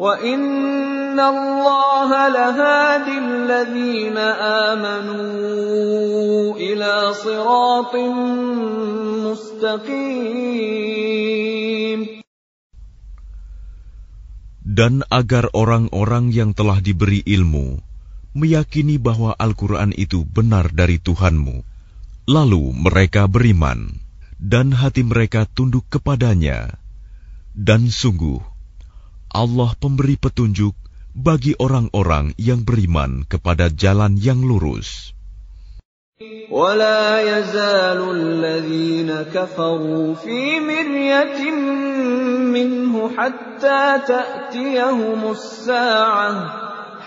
وَإِنَّ 0.01 1.21
اللَّهَ 1.21 2.29
لَهَادِ 2.29 3.09
الَّذِينَ 3.09 4.17
آمَنُوا 4.73 6.57
إِلَى 6.57 7.13
صِرَاطٍ 7.13 7.95
مُسْتَقِيمٍ. 9.29 10.17
Dan 14.65 15.05
agar 15.13 15.53
orang-orang 15.53 16.33
yang 16.33 16.57
telah 16.57 16.81
diberi 16.81 17.21
ilmu 17.29 17.96
meyakini 18.36 18.96
bahwa 18.96 19.36
Al-Quran 19.36 19.92
itu 19.96 20.24
benar 20.24 20.72
dari 20.72 20.98
Tuhanmu, 21.00 21.64
lalu 22.28 22.64
mereka 22.72 23.28
beriman, 23.28 23.92
dan 24.40 24.72
hati 24.72 25.04
mereka 25.04 25.44
tunduk 25.46 25.84
kepadanya. 25.92 26.80
Dan 27.52 27.92
sungguh, 27.92 28.40
Allah 29.32 29.76
pemberi 29.76 30.16
petunjuk 30.16 30.76
bagi 31.12 31.56
orang-orang 31.60 32.32
yang 32.40 32.64
beriman 32.64 33.28
kepada 33.28 33.68
jalan 33.68 34.16
yang 34.16 34.44
lurus. 34.44 35.12
ولا 36.52 37.18
يزال 37.18 37.98
الذين 37.98 39.10
كفروا 39.34 40.16
في 40.22 40.60
مرية 40.60 41.42
منه 42.54 42.94
حتى 43.18 43.84
تأتيهم 44.06 45.32
الساعة 45.32 46.32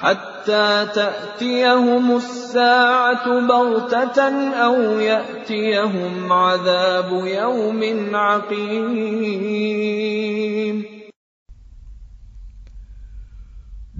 حتى 0.04 0.86
تأتيهم 0.94 2.16
الساعة 2.16 3.26
بغتة 3.48 4.18
أو 4.52 5.00
يأتيهم 5.00 6.32
عذاب 6.32 7.10
يوم 7.24 7.80
عقيم 8.14 9.44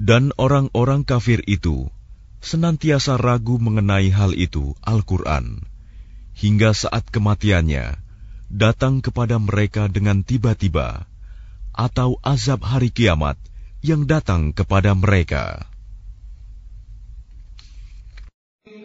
Dan 0.05 0.37
orang-orang 0.37 1.01
kafir 1.01 1.41
itu 1.49 1.89
senantiasa 2.37 3.17
ragu 3.17 3.57
mengenai 3.57 4.13
hal 4.13 4.37
itu 4.37 4.77
Al-Quran, 4.85 5.65
hingga 6.37 6.77
saat 6.77 7.09
kematiannya 7.09 7.97
datang 8.53 9.01
kepada 9.01 9.41
mereka 9.41 9.89
dengan 9.89 10.21
tiba-tiba, 10.21 11.09
atau 11.73 12.21
azab 12.21 12.61
hari 12.61 12.93
kiamat 12.93 13.41
yang 13.81 14.05
datang 14.05 14.53
kepada 14.53 14.93
mereka. 14.93 15.65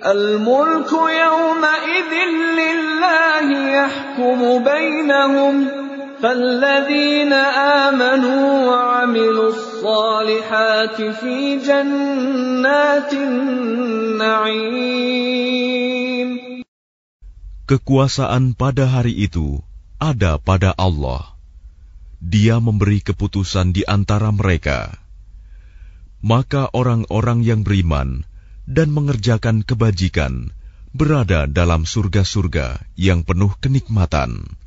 الملك 0.06 0.92
يومئذ 0.92 2.12
لله 2.60 3.48
يحكم 3.68 4.40
بينهم 4.64 5.54
فالذين 6.22 7.32
آمنوا 7.88 8.44
وعملوا 8.68 9.48
الصالحات 9.48 10.96
في 11.00 11.56
جنات 11.64 13.12
النعيم 13.12 14.60
Kekuasaan 17.70 18.58
pada 18.58 18.84
hari 18.90 19.14
itu 19.14 19.62
ada 20.02 20.42
pada 20.42 20.74
Allah. 20.74 21.38
Dia 22.18 22.58
memberi 22.58 22.98
keputusan 22.98 23.72
di 23.72 23.86
antara 23.86 24.34
mereka. 24.34 24.92
Maka 26.18 26.66
orang-orang 26.74 27.46
yang 27.46 27.62
beriman 27.62 28.26
dan 28.70 28.94
mengerjakan 28.94 29.66
kebajikan 29.66 30.54
berada 30.90 31.46
dalam 31.46 31.86
surga-surga 31.86 32.82
yang 32.98 33.22
penuh 33.22 33.54
kenikmatan. 33.62 34.58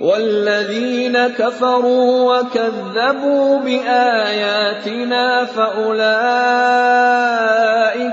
والذين 0.00 1.12
كفروا 1.36 2.08
وكذبوا 2.32 3.48
بآياتنا 3.60 5.44
فأولئك 5.52 5.90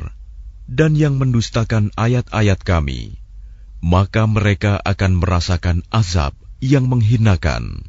dan 0.70 0.94
yang 0.98 1.18
mendustakan 1.18 1.90
ayat-ayat 1.98 2.62
kami, 2.62 3.18
maka 3.82 4.30
mereka 4.30 4.78
akan 4.82 5.18
merasakan 5.18 5.82
azab 5.90 6.34
yang 6.61 6.89
menghinakan. 6.89 7.83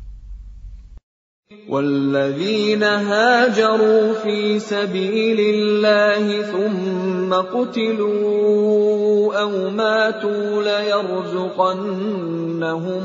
والذين 1.69 2.81
هاجروا 2.82 4.24
في 4.24 4.57
سبيل 4.57 5.36
الله 5.40 6.43
ثم 6.43 7.28
قتلوا 7.28 9.35
أو 9.40 9.70
ماتوا 9.70 10.62
ليرزقنهم 10.65 11.93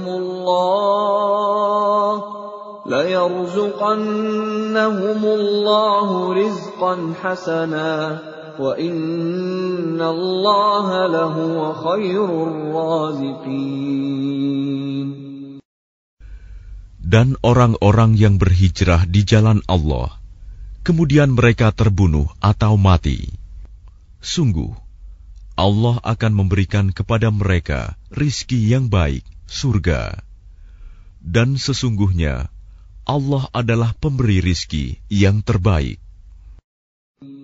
الله 0.08 2.24
ليرزقنهم 2.88 4.06
الله 5.26 6.34
رزقا 6.34 7.14
حسنا 7.22 8.20
وَإِنَّ 8.60 10.02
اللَّهَ 10.02 11.08
لَهُوَ 11.08 11.74
خَيْرُ 11.74 12.48
الرَّازِقِينَ 12.48 13.44
Dan 17.13 17.37
orang-orang 17.41 18.17
yang 18.17 18.37
berhijrah 18.37 19.05
di 19.09 19.23
jalan 19.25 19.65
Allah, 19.69 20.19
kemudian 20.83 21.37
mereka 21.37 21.73
terbunuh 21.73 22.29
atau 22.41 22.75
mati. 22.81 23.29
Sungguh, 24.19 24.75
Allah 25.59 25.99
akan 26.03 26.33
memberikan 26.35 26.95
kepada 26.95 27.35
mereka 27.35 27.99
rizki 28.15 28.71
yang 28.71 28.91
baik, 28.91 29.27
surga. 29.51 30.23
Dan 31.19 31.59
sesungguhnya, 31.59 32.51
Allah 33.09 33.45
adalah 33.57 33.97
pemberi 33.97 34.45
rizki 34.45 35.01
yang 35.09 35.41
terbaik. 35.41 35.99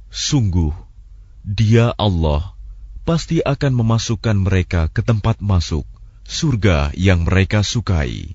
Sungguh, 0.09 0.73
dia 1.45 1.93
Allah 1.93 2.57
pasti 3.05 3.39
akan 3.45 3.73
memasukkan 3.85 4.35
mereka 4.35 4.89
ke 4.89 5.05
tempat 5.05 5.39
masuk, 5.39 5.85
surga 6.25 6.91
yang 6.97 7.23
mereka 7.23 7.61
sukai. 7.61 8.33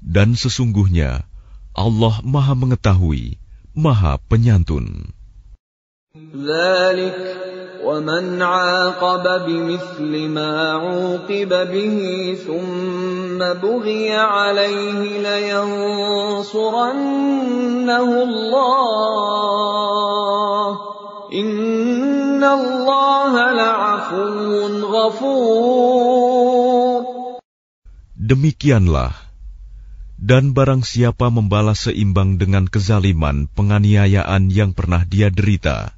Dan 0.00 0.38
sesungguhnya, 0.38 1.26
Allah 1.74 2.14
maha 2.22 2.54
mengetahui, 2.54 3.42
maha 3.74 4.22
penyantun. 4.30 5.10
ومن 7.83 8.41
عاقب 8.41 9.25
بمثل 9.47 10.27
ما 10.27 10.71
عوقب 10.71 11.51
به 11.71 11.99
ثم 12.47 13.39
بغي 13.39 14.11
عليه 14.11 15.01
لينصرنه 15.23 16.59
الله 18.23 19.09
إن 21.33 22.43
الله 22.43 23.33
لعفو 23.53 24.67
غفور 24.83 26.09
Demikianlah 28.29 29.29
dan 30.19 30.53
barang 30.53 30.85
siapa 30.85 31.31
membalas 31.33 31.87
seimbang 31.89 32.37
dengan 32.37 32.67
kezaliman 32.69 33.47
penganiayaan 33.55 34.51
yang 34.53 34.75
pernah 34.75 35.07
dia 35.07 35.31
derita, 35.33 35.97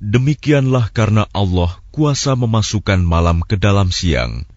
Demikianlah 0.00 0.90
karena 0.96 1.28
Allah 1.30 1.76
kuasa 1.92 2.32
memasukkan 2.34 3.04
malam 3.04 3.44
ke 3.44 3.60
dalam 3.60 3.92
siang 3.92 4.48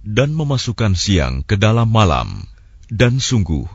dan 0.00 0.32
memasukkan 0.32 0.96
siang 0.96 1.44
ke 1.44 1.60
dalam 1.60 1.88
malam. 1.92 2.48
Dan 2.90 3.22
sungguh, 3.22 3.70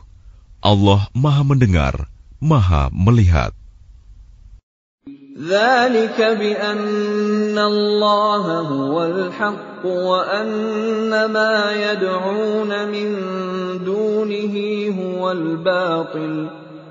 Allah 0.60 1.08
Maha 1.16 1.42
Mendengar, 1.46 2.12
Maha 2.36 2.92
Melihat. 2.92 3.56
ذلك 5.36 6.16
بأن 6.16 7.58
الله 7.58 8.60
هو 8.60 9.04
الحق 9.04 9.84
وأن 9.84 11.24
ما 11.24 11.72
يدعون 11.72 12.88
من 12.88 13.16
دونه 13.84 14.54
هو 15.00 15.32
الباطل 15.32 16.48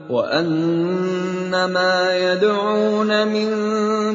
وأن 0.09 1.65
ما 1.65 2.17
يدعون 2.17 3.27
من 3.27 3.49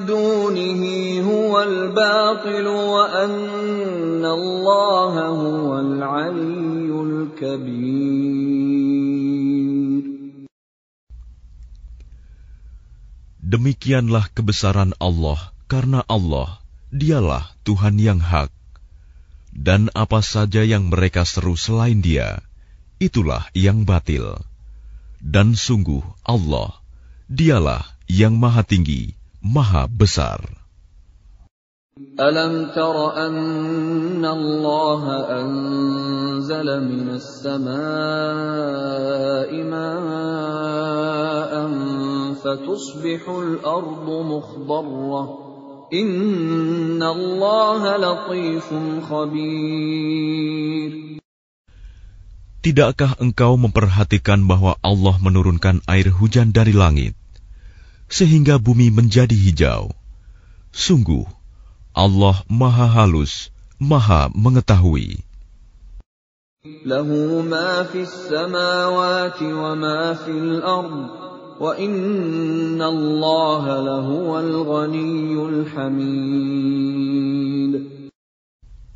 دونه 0.06 0.82
هو 1.30 1.62
الباطل 1.62 2.66
وأن 2.66 4.24
الله 4.24 5.26
هو 5.26 5.78
العلي 5.78 6.90
الكبير 7.42 8.30
Demikianlah 13.49 14.33
kebesaran 14.33 14.97
Allah, 14.97 15.53
karena 15.69 16.01
Allah, 16.09 16.57
dialah 16.89 17.53
Tuhan 17.61 18.01
yang 18.01 18.17
hak. 18.17 18.49
Dan 19.55 19.93
apa 19.93 20.19
saja 20.19 20.65
yang 20.65 20.89
mereka 20.89 21.23
seru 21.23 21.55
selain 21.55 22.01
dia, 22.01 22.43
itulah 22.97 23.45
yang 23.55 23.85
batil. 23.85 24.35
Dan 25.21 25.53
sungguh 25.55 26.03
Allah, 26.25 26.73
dialah 27.31 27.85
yang 28.11 28.35
maha 28.35 28.61
tinggi, 28.65 29.13
maha 29.41 29.87
besar. 29.87 30.41
ألم 31.95 32.75
تر 32.75 33.15
أن 33.15 34.25
الله 34.25 35.03
أنزل 35.31 36.67
من 36.83 37.07
السماء 37.15 37.71
ماء 39.63 41.53
فتصبح 42.39 43.21
الأرض 43.29 44.07
مخضرة 44.09 45.23
إن 45.93 47.03
الله 47.03 47.81
لطيف 47.97 48.67
خبير 49.09 50.91
Tidakkah 52.65 53.21
engkau 53.21 53.61
memperhatikan 53.61 54.41
bahwa 54.49 54.73
Allah 54.81 55.21
menurunkan 55.21 55.85
air 55.85 56.09
hujan 56.09 56.49
dari 56.49 56.73
langit, 56.73 57.13
sehingga 58.09 58.57
bumi 58.57 58.89
menjadi 58.89 59.37
hijau? 59.37 59.93
Sungguh, 60.73 61.29
Allah 61.93 62.41
maha 62.49 62.89
halus, 62.89 63.53
maha 63.77 64.33
mengetahui. 64.33 65.21
له 66.85 67.05
ما 67.45 67.83
في 67.83 68.01
السماوات 68.01 69.41
وما 69.41 70.13
في 70.13 70.31
الأرض 70.31 71.05
وإن 71.05 71.28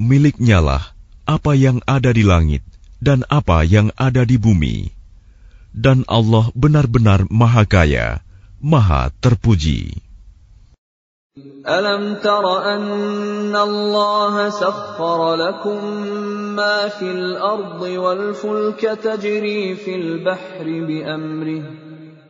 Miliknya 0.00 0.64
lah 0.64 0.80
apa 1.28 1.52
yang 1.52 1.84
ada 1.84 2.16
di 2.16 2.24
langit 2.24 2.64
dan 3.04 3.20
apa 3.28 3.68
yang 3.68 3.92
ada 4.00 4.24
di 4.24 4.40
bumi. 4.40 4.88
Dan 5.76 6.08
Allah 6.08 6.48
benar-benar 6.56 7.28
maha 7.28 7.68
kaya, 7.68 8.24
maha 8.64 9.12
terpuji. 9.20 10.00
Alam 11.68 12.16
tara 12.24 12.80
anna 12.80 13.60
Allah 13.60 14.48
sakhkhara 14.48 15.36
lakum 15.36 15.84
ma 16.56 16.88
fil 16.88 17.36
ardi 17.36 18.00
wal 18.00 18.32
fulka 18.32 18.96
tajri 18.96 19.76
fil 19.76 20.24
bahri 20.24 20.80
bi 20.80 21.04
amrihi 21.04 21.83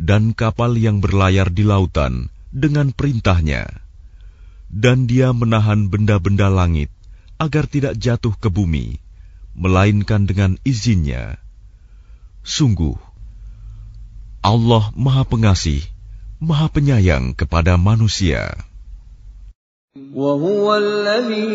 dan 0.00 0.32
kapal 0.32 0.74
yang 0.74 1.04
berlayar 1.04 1.52
di 1.52 1.66
lautan 1.66 2.32
dengan 2.50 2.90
perintahnya 2.90 3.68
dan 4.70 5.10
dia 5.10 5.34
menahan 5.34 5.90
benda-benda 5.90 6.46
langit 6.46 6.88
agar 7.36 7.66
tidak 7.66 7.98
jatuh 7.98 8.34
ke 8.38 8.48
bumi 8.48 9.02
melainkan 9.58 10.24
dengan 10.24 10.54
izinnya 10.62 11.42
sungguh 12.46 12.96
Allah 14.40 14.88
Maha 14.96 15.28
Pengasih 15.28 15.84
Maha 16.40 16.72
Penyayang 16.72 17.36
kepada 17.36 17.76
manusia. 17.76 18.56
وهو 20.14 20.66
الذي 20.70 21.50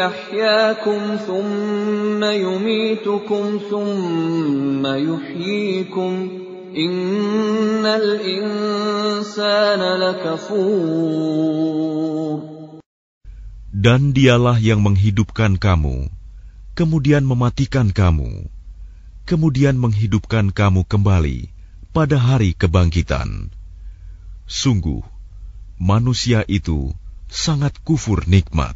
أحياكم 0.00 1.00
ثم 1.28 2.24
يميتكم 2.24 3.44
ثم 3.70 4.86
يحييكم 4.86 6.12
Innal 6.75 8.19
insana 8.19 9.95
lakafur. 9.95 10.75
Dan 13.71 14.11
dialah 14.11 14.59
yang 14.59 14.83
menghidupkan 14.83 15.55
kamu, 15.55 16.11
kemudian 16.75 17.23
mematikan 17.23 17.95
kamu, 17.95 18.51
kemudian 19.23 19.79
menghidupkan 19.79 20.51
kamu 20.51 20.83
kembali 20.83 21.47
pada 21.95 22.19
hari 22.19 22.51
kebangkitan. 22.51 23.55
Sungguh, 24.43 24.99
manusia 25.79 26.43
itu 26.43 26.91
sangat 27.31 27.79
kufur 27.87 28.27
nikmat. 28.27 28.75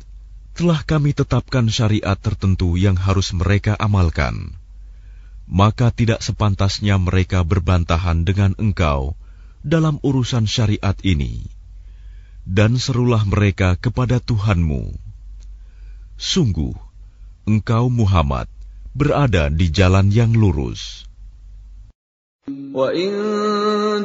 telah 0.61 0.85
kami 0.85 1.17
tetapkan 1.17 1.65
syariat 1.73 2.13
tertentu 2.13 2.77
yang 2.77 2.93
harus 2.93 3.33
mereka 3.33 3.73
amalkan. 3.81 4.53
Maka 5.49 5.89
tidak 5.89 6.21
sepantasnya 6.21 7.01
mereka 7.01 7.41
berbantahan 7.41 8.21
dengan 8.21 8.53
engkau 8.61 9.17
dalam 9.65 9.97
urusan 10.05 10.45
syariat 10.45 10.93
ini. 11.01 11.49
Dan 12.45 12.77
serulah 12.77 13.25
mereka 13.25 13.73
kepada 13.73 14.21
Tuhanmu. 14.21 14.93
Sungguh, 16.21 16.77
engkau 17.49 17.89
Muhammad 17.89 18.45
berada 18.93 19.49
di 19.49 19.65
jalan 19.73 20.13
yang 20.13 20.29
lurus. 20.29 21.09
وَإِن 22.50 23.10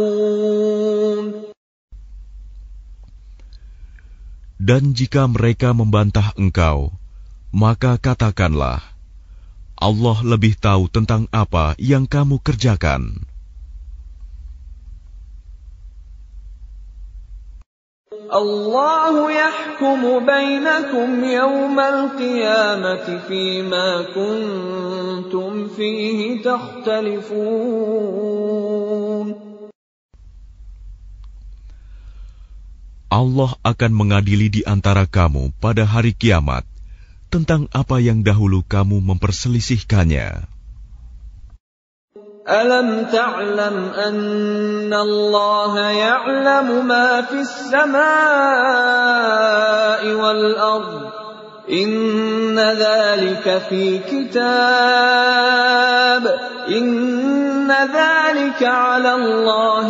Dan 4.58 4.94
jika 4.94 5.26
mereka 5.26 5.74
membantah 5.74 6.30
engkau, 6.38 6.94
maka 7.50 7.98
katakanlah, 7.98 8.78
Allah 9.74 10.18
lebih 10.22 10.54
tahu 10.54 10.86
tentang 10.86 11.26
apa 11.34 11.74
yang 11.82 12.06
kamu 12.06 12.38
kerjakan. 12.44 13.26
Allah 18.33 19.13
بينكم 20.25 21.23
يوم 21.23 21.79
القيامة 21.79 23.07
فيما 23.27 23.89
كنتم 24.15 25.67
فيه 25.67 26.41
تختلفون. 26.41 27.93
Allah 33.13 33.51
akan 33.61 33.91
mengadili 33.93 34.49
di 34.49 34.65
antara 34.65 35.05
kamu 35.05 35.53
pada 35.61 35.85
hari 35.85 36.17
kiamat 36.17 36.65
tentang 37.29 37.69
apa 37.69 38.01
yang 38.01 38.25
dahulu 38.25 38.65
kamu 38.65 39.05
memperselisihkannya. 39.05 40.52
Alam 42.43 43.07
ta'lam 43.07 43.95
anna 43.95 44.99
Allah 44.99 45.73
ya'lamu 45.95 46.83
ma 46.83 47.23
samai 47.47 48.03
wal 50.11 50.51
ard. 50.59 51.07
Inna 51.71 52.75
dhalika 52.75 53.63
fi 53.63 54.03
kitab. 54.03 54.43
Inna 56.67 57.87
dhalika 57.87 58.99
ala 58.99 59.15
Allah 59.15 59.87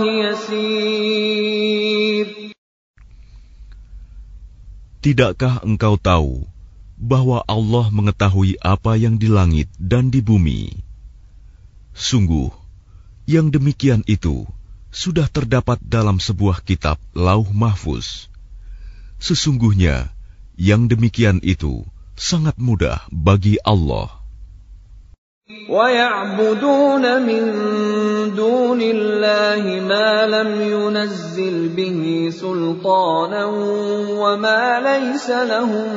Tidakkah 5.02 5.66
engkau 5.66 5.98
tahu 5.98 6.46
bahwa 7.02 7.42
Allah 7.50 7.90
mengetahui 7.90 8.62
apa 8.62 8.94
yang 8.94 9.18
di 9.18 9.26
langit 9.26 9.74
dan 9.82 10.14
di 10.14 10.22
bumi? 10.22 10.93
Sungguh, 11.95 12.55
yang 13.29 13.51
demikian 13.51 14.07
itu 14.07 14.47
sudah 14.89 15.29
terdapat 15.29 15.77
dalam 15.85 16.17
sebuah 16.17 16.65
kitab 16.65 16.97
Lauh 17.13 17.49
Mahfuz. 17.51 18.33
Sesungguhnya, 19.19 20.09
yang 20.57 20.89
demikian 20.89 21.43
itu 21.43 21.85
sangat 22.17 22.57
mudah 22.59 23.05
bagi 23.13 23.59
Allah. 23.63 24.19
ويعبدون 25.69 27.05
من 27.25 27.43
دون 28.37 28.81
الله 28.83 29.81
ما 29.81 30.27
لم 30.29 30.61
ينزل 30.61 31.69
به 31.69 32.29
سلطانا 32.33 33.45
وما 34.13 34.81
ليس 34.81 35.31
لهم 35.31 35.89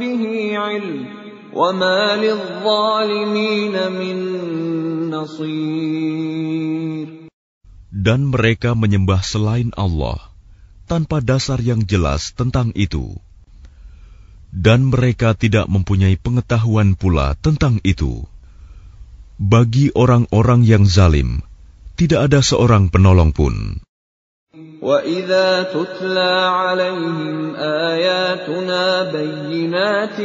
به 0.00 0.52
علم 0.56 1.06
وما 1.52 2.16
للظالمين 2.16 3.92
من 3.92 4.16
نصير 4.40 4.53
dan 7.95 8.19
mereka 8.27 8.75
menyembah 8.75 9.21
selain 9.21 9.71
Allah 9.77 10.19
tanpa 10.89 11.21
dasar 11.21 11.61
yang 11.61 11.85
jelas 11.85 12.33
tentang 12.33 12.73
itu. 12.73 13.15
Dan 14.55 14.87
mereka 14.87 15.35
tidak 15.35 15.67
mempunyai 15.67 16.15
pengetahuan 16.15 16.95
pula 16.95 17.35
tentang 17.39 17.83
itu. 17.83 18.23
Bagi 19.35 19.91
orang-orang 19.91 20.63
yang 20.63 20.87
zalim, 20.87 21.43
tidak 21.99 22.31
ada 22.31 22.39
seorang 22.39 22.87
penolong 22.87 23.35
pun. 23.35 23.84
وَإِذَا 24.85 25.63
تُتْلَى 25.63 26.49
عَلَيْهِمْ 26.53 27.55
آيَاتُنَا 27.57 29.11
بَيِّنَاتٍ 29.11 30.19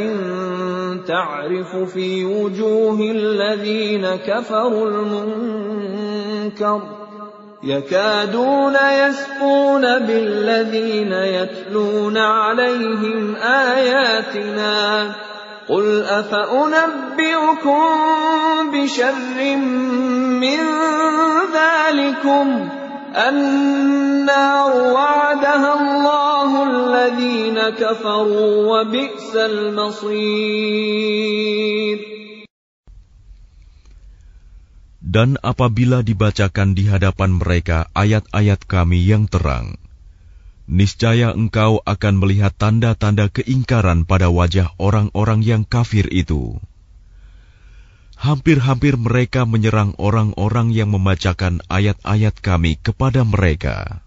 تَعْرِفُ 1.07 1.75
فِي 1.93 2.25
وُجُوهِ 2.25 2.99
الَّذِينَ 3.01 4.15
كَفَرُوا 4.15 4.89
الْمُنكَرَ 4.89 6.81
يَكَادُونَ 7.63 8.75
يَسْطُونَ 8.75 9.81
بِالَّذِينَ 9.81 11.13
يَتْلُونَ 11.13 12.17
عَلَيْهِمْ 12.17 13.35
آيَاتِنَا 13.35 15.15
قل 15.69 16.03
أفأنبئكم 16.03 17.81
بشر 18.73 19.55
من 20.37 20.59
ذلكم 21.53 22.69
النار 23.16 24.72
وعدها 24.92 25.70
الله 25.80 26.50
الذين 26.70 27.58
كفروا 27.80 28.50
وبئس 28.70 29.32
المصير 29.36 30.96
Dan 35.06 35.40
apabila 35.40 36.04
dibacakan 36.04 36.76
di 36.76 36.92
hadapan 36.92 37.40
mereka 37.40 37.88
ayat-ayat 37.96 38.68
kami 38.68 39.00
yang 39.00 39.24
terang, 39.24 39.80
niscaya 40.68 41.32
engkau 41.32 41.80
akan 41.88 42.20
melihat 42.20 42.52
tanda-tanda 42.52 43.32
keingkaran 43.32 44.04
pada 44.04 44.28
wajah 44.28 44.76
orang-orang 44.76 45.40
yang 45.40 45.62
kafir 45.64 46.04
itu. 46.12 46.60
Hampir-hampir 48.21 49.01
mereka 49.01 49.49
menyerang 49.49 49.97
orang-orang 49.97 50.69
yang 50.69 50.93
membacakan 50.93 51.57
ayat-ayat 51.65 52.37
kami 52.37 52.77
kepada 52.77 53.25
mereka. 53.25 54.05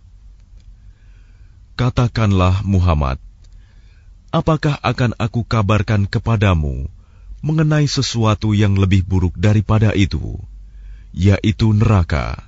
Katakanlah 1.75 2.63
Muhammad, 2.63 3.19
apakah 4.31 4.79
akan 4.87 5.19
aku 5.19 5.43
kabarkan 5.43 6.07
kepadamu 6.07 6.87
mengenai 7.43 7.91
sesuatu 7.91 8.55
yang 8.55 8.79
lebih 8.79 9.03
buruk 9.03 9.35
daripada 9.35 9.91
itu, 9.99 10.39
yaitu 11.11 11.75
neraka? 11.75 12.39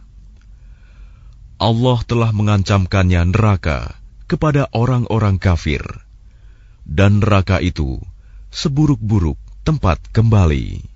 Allah 1.59 1.98
telah 2.06 2.30
mengancamkannya 2.30 3.34
neraka 3.34 3.98
kepada 4.30 4.70
orang-orang 4.70 5.43
kafir, 5.43 5.82
dan 6.86 7.18
neraka 7.18 7.59
itu 7.59 7.98
seburuk-buruk 8.55 9.34
tempat 9.66 9.98
kembali. 10.14 10.95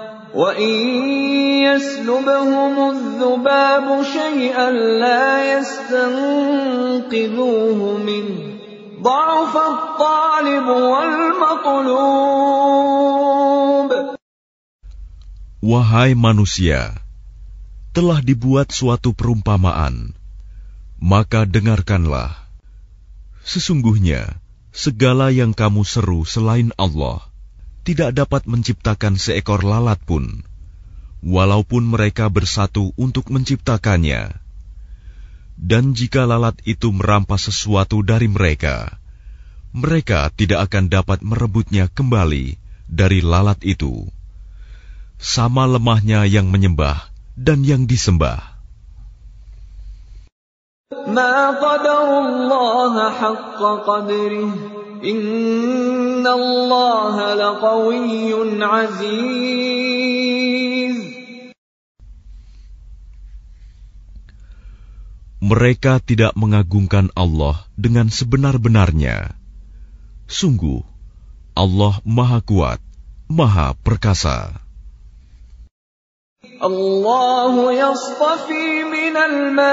وإن 0.36 0.74
يسلبهم 1.64 2.74
الذباب 2.90 3.86
شيئا 4.04 4.70
لا 5.00 5.58
يستنقذوه 5.58 7.00
منه 7.98 8.38
ضعف 9.02 9.56
الطالب 9.56 10.66
والمطلوب 10.68 12.36
Wahai 15.66 16.14
manusia, 16.14 16.94
telah 17.90 18.22
dibuat 18.22 18.70
suatu 18.70 19.10
perumpamaan, 19.10 20.14
maka 21.02 21.42
dengarkanlah. 21.42 22.38
Sesungguhnya, 23.42 24.38
segala 24.70 25.34
yang 25.34 25.50
kamu 25.50 25.82
seru 25.82 26.22
selain 26.22 26.70
Allah 26.78 27.26
tidak 27.86 28.10
dapat 28.18 28.50
menciptakan 28.50 29.14
seekor 29.14 29.62
lalat 29.62 30.02
pun, 30.02 30.42
walaupun 31.22 31.86
mereka 31.86 32.26
bersatu 32.26 32.90
untuk 32.98 33.30
menciptakannya. 33.30 34.34
Dan 35.56 35.96
jika 35.96 36.28
lalat 36.28 36.58
itu 36.68 36.92
merampas 36.92 37.48
sesuatu 37.48 38.02
dari 38.02 38.28
mereka, 38.28 38.98
mereka 39.70 40.28
tidak 40.34 40.68
akan 40.68 40.90
dapat 40.92 41.22
merebutnya 41.22 41.88
kembali 41.88 42.58
dari 42.90 43.20
lalat 43.22 43.62
itu. 43.62 44.04
Sama 45.16 45.64
lemahnya 45.64 46.28
yang 46.28 46.52
menyembah 46.52 47.08
dan 47.38 47.64
yang 47.64 47.88
disembah. 47.88 48.56
ما 51.06 51.50
قدروا 51.50 52.20
الله 52.22 53.10
حق 53.10 53.60
قدره 53.86 54.79
mereka 65.41 66.05
tidak 66.05 66.37
mengagungkan 66.37 67.09
Allah 67.17 67.65
dengan 67.73 68.13
sebenar-benarnya. 68.13 69.33
Sungguh, 70.29 70.85
Allah 71.57 71.97
Maha 72.05 72.45
Kuat, 72.45 72.77
Maha 73.25 73.73
Perkasa. 73.81 74.60
الله 76.60 77.72
يصطفي 77.72 78.84
من 78.88 79.16
الملائكة 79.16 79.72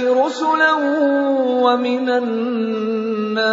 رسلا 0.00 0.72
ومن 1.60 2.08
الناس 2.08 3.44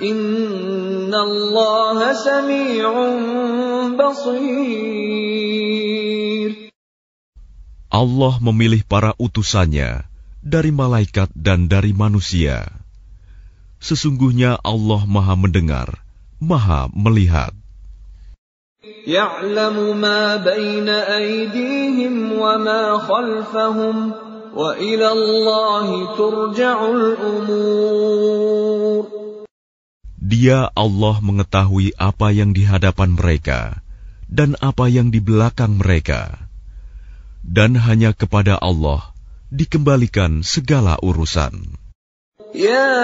إن 0.00 1.12
الله 1.14 2.12
سميع 2.12 2.88
بصير 4.00 4.64
Allah 7.94 8.42
memilih 8.42 8.82
para 8.82 9.14
utusannya 9.22 10.10
dari 10.42 10.74
malaikat 10.74 11.30
dan 11.30 11.70
dari 11.70 11.94
manusia. 11.94 12.66
Sesungguhnya 13.78 14.58
Allah 14.66 15.06
Maha 15.06 15.38
Mendengar, 15.38 16.02
Maha 16.42 16.90
Melihat. 16.90 17.54
يعلم 19.06 20.00
ما 20.00 20.36
بين 20.36 20.88
أيديهم 20.88 22.32
وما 22.32 22.98
خلفهم 22.98 24.12
وإلى 24.54 25.08
الله 25.12 26.16
ترجع 26.16 26.76
الأمور 26.90 28.34
Dia 30.24 30.72
Allah 30.72 31.20
mengetahui 31.20 31.92
apa 32.00 32.32
yang 32.32 32.56
di 32.56 32.64
hadapan 32.64 33.12
mereka 33.12 33.84
dan 34.24 34.56
apa 34.64 34.88
yang 34.88 35.12
di 35.12 35.20
belakang 35.20 35.76
mereka. 35.76 36.48
Dan 37.44 37.76
hanya 37.76 38.16
kepada 38.16 38.56
Allah 38.56 39.12
dikembalikan 39.52 40.40
segala 40.40 40.96
urusan. 41.04 41.76
يا 42.54 42.94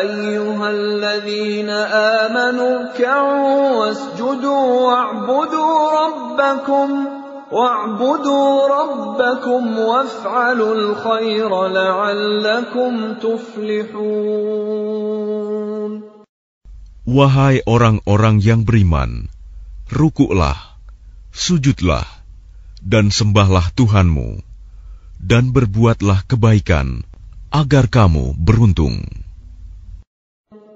أيها 0.00 0.70
الذين 0.70 1.70
آمنوا 1.70 2.90
اركعوا 2.90 3.70
واسجدوا 3.78 4.66
واعبدوا 4.86 5.90
ربكم 6.02 6.88
واعبدوا 7.52 8.50
ربكم 8.66 9.78
وافعلوا 9.78 10.74
الخير 10.74 11.66
لعلكم 11.66 13.14
تفلحون 13.22 14.78
Wahai 17.08 17.64
orang-orang 17.64 18.36
yang 18.44 18.68
beriman, 18.68 19.32
rukuklah, 19.88 20.76
sujudlah, 21.32 22.04
dan 22.84 23.08
sembahlah 23.08 23.72
Tuhanmu, 23.72 24.44
dan 25.16 25.48
berbuatlah 25.56 26.28
kebaikan, 26.28 27.08
agar 27.53 27.85
kamu 27.85 28.33
beruntung. 28.41 28.97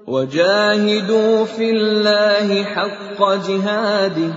وجاهدوا 0.06 1.44
في 1.44 1.70
الله 1.70 2.64
حق 2.64 3.32
جهاده. 3.48 4.32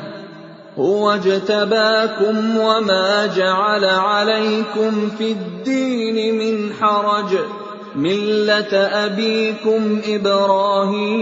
هو 0.79 1.11
اجتباكم 1.11 2.57
وما 2.57 3.25
جعل 3.25 3.85
عليكم 3.85 5.09
في 5.09 5.31
الدين 5.31 6.37
من 6.37 6.73
حرج. 6.73 7.37
مله 7.95 8.75
ابيكم 8.75 10.01
إبراهيم. 10.05 11.21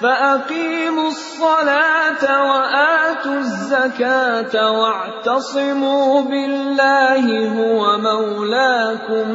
فأقيموا 0.00 1.08
الصلاة 1.08 2.24
وآتوا 2.50 3.38
الزكاة 3.38 4.54
واعتصموا 4.72 6.22
بالله 6.22 7.24
هو 7.56 7.98
مولاكم 7.98 9.28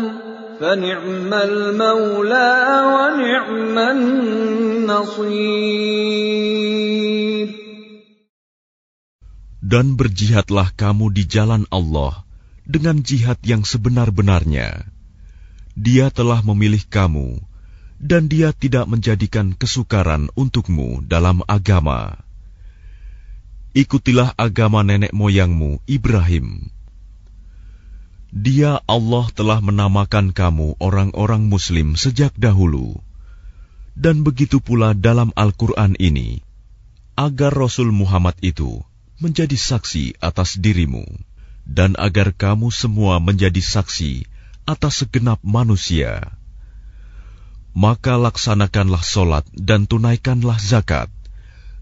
فنعم 0.62 1.34
المولى 1.34 2.52
ونعم 2.94 3.78
النصير 3.78 5.32
Dan 9.72 9.96
berjihadlah 9.96 10.76
kamu 10.76 11.16
di 11.16 11.24
jalan 11.24 11.64
Allah 11.72 12.28
dengan 12.68 13.00
jihad 13.00 13.40
yang 13.48 13.64
sebenar-benarnya. 13.64 14.84
Dia 15.80 16.12
telah 16.12 16.44
memilih 16.44 16.84
kamu, 16.92 17.40
dan 17.97 18.29
Dia 18.29 18.53
tidak 18.53 18.87
menjadikan 18.89 19.57
kesukaran 19.57 20.29
untukmu 20.37 21.01
dalam 21.05 21.41
agama. 21.49 22.21
Ikutilah 23.77 24.33
agama 24.37 24.81
nenek 24.85 25.13
moyangmu, 25.13 25.85
Ibrahim. 25.85 26.73
Dia 28.33 28.85
Allah 28.85 29.33
telah 29.33 29.65
menamakan 29.65 30.33
kamu 30.37 30.77
orang-orang 30.77 31.49
Muslim 31.49 31.97
sejak 31.97 32.37
dahulu, 32.37 33.01
dan 33.97 34.21
begitu 34.21 34.61
pula 34.61 34.93
dalam 34.93 35.33
Al-Quran 35.33 35.97
ini, 35.97 36.45
agar 37.17 37.53
Rasul 37.53 37.97
Muhammad 37.97 38.37
itu 38.45 38.85
menjadi 39.17 39.57
saksi 39.57 40.21
atas 40.21 40.61
dirimu, 40.61 41.05
dan 41.65 41.97
agar 41.97 42.37
kamu 42.37 42.69
semua 42.69 43.17
menjadi 43.25 43.65
saksi 43.65 44.29
atas 44.69 45.01
segenap 45.01 45.41
manusia 45.41 46.36
maka 47.77 48.17
laksanakanlah 48.17 49.05
solat 49.05 49.45
dan 49.53 49.85
tunaikanlah 49.85 50.57
zakat, 50.57 51.13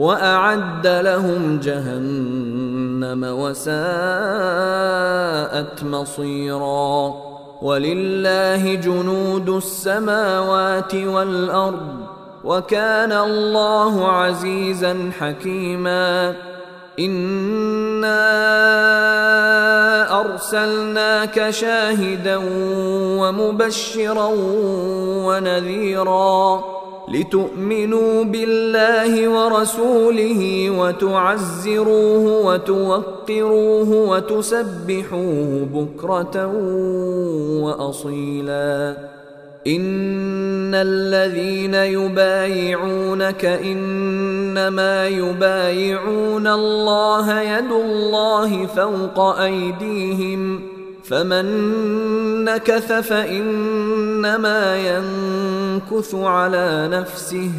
وأعد 0.00 0.86
لهم 0.86 1.60
جهنم 1.62 3.24
وساءت 3.24 3.74
مصيرا 5.84 7.14
ولله 7.62 8.74
جنود 8.74 9.48
السماوات 9.48 10.94
والأرض 10.94 11.96
وكان 12.44 13.12
الله 13.12 14.08
عزيزا 14.08 15.10
حكيما 15.20 16.34
إنا 16.98 18.20
أرسلناك 20.20 21.50
شاهدا 21.50 22.40
ومبشرا 23.20 24.30
ونذيرا 25.26 26.64
لتؤمنوا 27.10 28.24
بالله 28.24 29.28
ورسوله 29.28 30.70
وتعزروه 30.70 32.46
وتوقروه 32.46 33.90
وتسبحوه 34.10 35.68
بكرة 35.74 36.46
وأصيلا. 37.62 38.96
إن 39.66 40.74
الذين 40.74 41.74
يبايعونك 41.74 43.44
إنما 43.44 45.08
يبايعون 45.08 46.46
الله 46.46 47.40
يد 47.40 47.72
الله 47.72 48.66
فوق 48.66 49.20
أيديهم 49.20 50.69
فمن 51.10 52.44
نكث 52.44 52.92
فإنما 52.92 54.76
ينكث 54.76 56.14
على 56.14 56.88
نفسه 56.92 57.50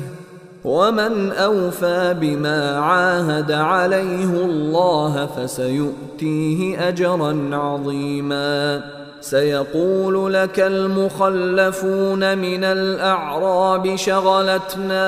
ومن 0.63 1.31
أوفى 1.31 2.15
بما 2.19 2.79
عاهد 2.79 3.51
عليه 3.51 4.45
الله 4.45 5.29
فسيؤتيه 5.37 6.87
اجرا 6.87 7.49
عظيما. 7.53 8.81
سيقول 9.21 10.33
لك 10.33 10.59
المخلفون 10.59 12.37
من 12.37 12.63
الأعراب 12.63 13.95
شغلتنا 13.95 15.05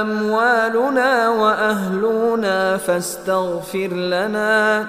أموالنا 0.00 1.28
وأهلنا 1.28 2.76
فاستغفر 2.76 3.88
لنا. 3.88 4.88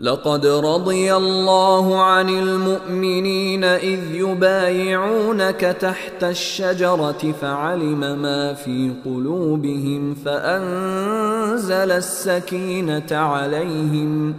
لقد 0.00 0.46
رضي 0.46 1.14
الله 1.14 2.02
عن 2.02 2.28
المؤمنين 2.28 3.64
إذ 3.64 4.00
يبايعونك 4.14 5.60
تحت 5.60 6.24
الشجرة 6.24 7.34
فعلم 7.40 8.00
ما 8.22 8.54
في 8.54 8.92
قلوبهم 9.04 10.14
فأنزل 10.14 11.90
السكينة 11.90 13.12
عليهم 13.12 14.34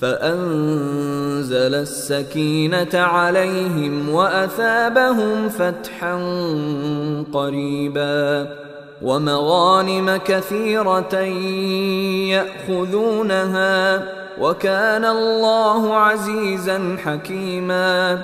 فأنزل 0.00 1.74
السكينة 1.74 2.94
عليهم 2.94 4.08
وأثابهم 4.08 5.48
فتحا 5.48 6.14
قريبا 7.32 8.48
ومغانم 9.02 10.16
كثيرة 10.16 11.14
يأخذونها 12.68 14.20
وكان 14.40 15.04
الله 15.04 15.96
عزيزا 15.96 16.96
حكيما. 17.04 18.18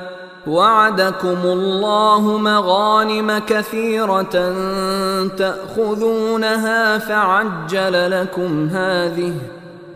وعدكم 0.47 1.39
الله 1.45 2.39
مغانم 2.39 3.39
كثيرة 3.39 4.55
تأخذونها 5.39 6.99
فعجل 6.99 8.11
لكم 8.11 8.69
هذه 8.69 9.33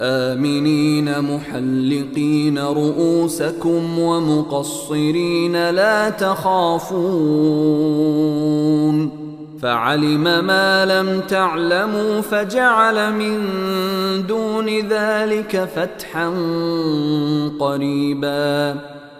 آمنين 0.00 1.20
محلقين 1.20 2.58
رؤوسكم 2.58 3.98
ومقصرين 3.98 5.70
لا 5.70 6.10
تخافون 6.10 6.94
فعلم 9.62 10.44
ما 10.44 10.84
لم 10.84 11.20
تعلموا 11.20 12.20
فجعل 12.20 13.12
من 13.12 13.46
دون 14.26 14.68
ذلك 14.88 15.68
فتحا 15.76 16.28
قريبا 17.60 18.93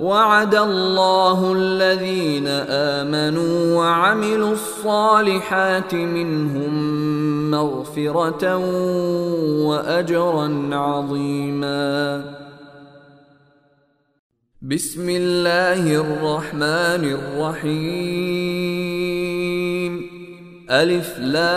وعد 0.00 0.54
الله 0.54 1.52
الذين 1.52 2.48
آمنوا 2.68 3.76
وعملوا 3.76 4.52
الصالحات 4.52 5.94
منهم 5.94 7.50
مغفرة 7.50 8.56
وأجرا 9.66 10.70
عظيما. 10.72 12.24
بسم 14.62 15.08
الله 15.08 15.96
الرحمن 15.96 17.04
الرحيم. 17.18 18.16
ألف 20.70 21.18
لام 21.18 21.56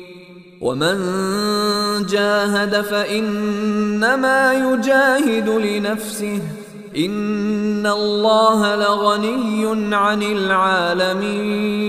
ومن 0.61 0.97
جاهد 2.05 2.81
فانما 2.81 4.53
يجاهد 4.53 5.49
لنفسه 5.49 6.41
ان 6.97 7.87
الله 7.87 8.75
لغني 8.75 9.95
عن 9.95 10.23
العالمين 10.23 11.81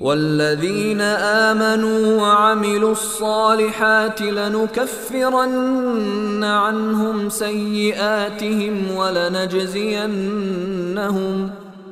والذين 0.00 1.00
امنوا 1.00 2.20
وعملوا 2.22 2.92
الصالحات 2.92 4.22
لنكفرن 4.22 5.64
عنهم 6.44 7.28
سيئاتهم 7.28 8.90
ولنجزينهم 8.96 10.04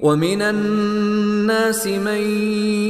ومن 0.00 0.42
الناس 0.42 1.86
من 1.86 2.20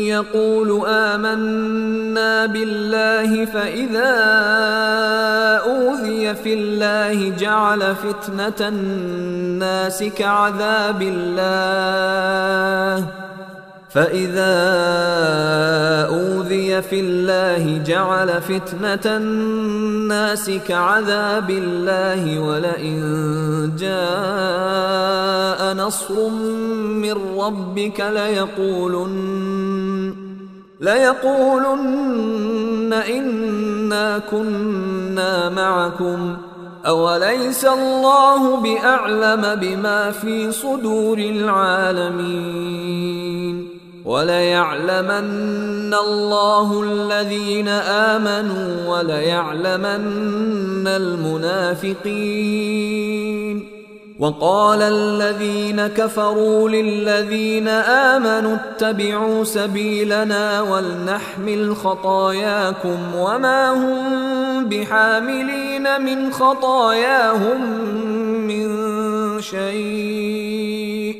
يقول 0.07 0.87
آمنا 0.87 2.47
بالله 2.47 3.45
فإذا 3.45 4.15
أوذي 5.65 6.35
في 6.35 6.55
الله 6.55 7.33
جعل 7.39 7.95
فتنة 7.95 8.69
الناس 8.69 10.03
كعذاب 10.03 11.03
الله. 11.03 11.47
فإذا 13.97 14.57
أوذي 16.09 16.83
في 16.83 17.01
الله 17.01 17.83
جعل 17.87 18.43
فتنة 18.43 19.17
الناس 19.17 20.51
كعذاب 20.69 21.51
الله 21.51 22.39
ولئن 22.39 23.01
جاء 23.79 24.76
نصر 25.87 26.29
من 26.29 27.17
ربك 27.39 28.01
ليقولن 28.01 30.15
ليقولن 30.81 32.93
إنا 32.93 34.19
كنا 34.31 35.49
معكم. 35.49 36.37
أوليس 36.87 37.65
الله 37.65 38.57
بأعلم 38.57 39.55
بما 39.55 40.11
في 40.11 40.53
صدور 40.53 41.19
العالمين؟ 41.19 42.77
وليعلمن 44.05 45.95
الله 45.95 46.83
الذين 46.83 47.69
آمنوا 47.69 48.89
وليعلمن 48.89 50.87
المنافقين. 50.87 52.37
وقال 54.19 54.83
الذين 54.83 55.87
كفروا 55.87 56.69
للذين 56.69 57.69
آمنوا 57.69 58.57
اتبعوا 58.57 59.45
سبيلنا 59.45 60.61
ولنحمل 60.61 61.77
خطاياكم 61.77 62.99
وما 63.15 63.71
هم 63.71 64.65
بحاملين 64.65 66.01
من 66.01 66.33
خطاياهم 66.33 67.61
من 68.47 68.67
شيء 69.41 71.17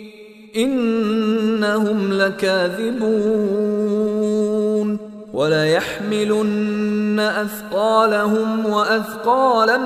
إنهم 0.57 2.13
لكاذبون 2.13 3.47
وليحملن 5.33 7.21
أثقالهم 7.21 8.67
وأثقالا 8.67 9.79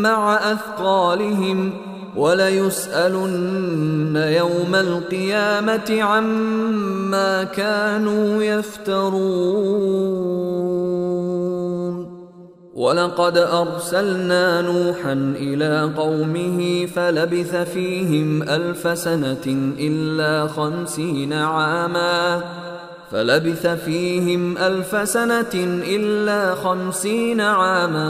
مع 0.00 0.52
أثقالهم 0.52 1.89
وليسألن 2.20 4.16
يوم 4.16 4.74
القيامة 4.74 6.02
عما 6.02 7.44
كانوا 7.44 8.42
يفترون. 8.42 10.10
ولقد 12.74 13.36
أرسلنا 13.38 14.62
نوحا 14.62 15.12
إلى 15.36 15.92
قومه 15.96 16.86
فلبث 16.86 17.56
فيهم 17.56 18.42
ألف 18.42 18.98
سنة 18.98 19.74
إلا 19.78 20.46
خمسين 20.46 21.32
عاما. 21.32 22.42
فلبث 23.12 23.66
فيهم 23.66 24.58
ألف 24.58 25.08
سنة 25.08 25.54
إلا 25.86 26.54
خمسين 26.54 27.40
عاما 27.40 28.08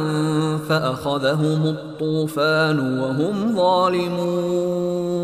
فأخذهم 0.68 1.66
الطوفان 1.66 3.00
وهم 3.00 3.56
ظالمون. 3.56 5.20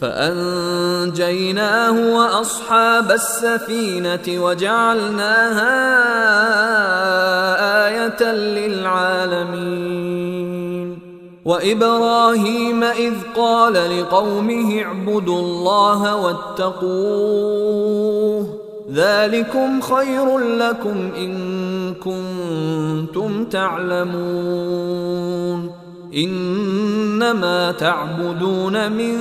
فأنجيناه 0.00 2.16
وأصحاب 2.16 3.10
السفينة 3.10 4.20
وجعلناها 4.28 5.76
آية 7.88 8.32
للعالمين. 8.32 10.00
وإبراهيم 11.44 12.84
إذ 12.84 13.14
قال 13.36 13.72
لقومه 13.72 14.82
اعبدوا 14.82 15.40
الله 15.40 16.16
واتقوه. 16.16 17.80
ذلكم 18.92 19.80
خير 19.80 20.38
لكم 20.38 21.10
إن 21.16 21.34
كنتم 21.94 23.44
تعلمون. 23.44 25.30
إنما 26.14 27.72
تعبدون 27.72 28.92
من 28.92 29.16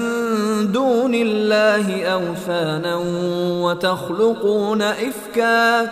دون 0.72 1.16
الله 1.16 2.04
أوثانا 2.04 2.96
وتخلقون 3.64 4.82
افكا 4.82 5.92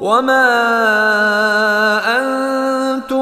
وما 0.00 0.48
أنت 2.18 3.12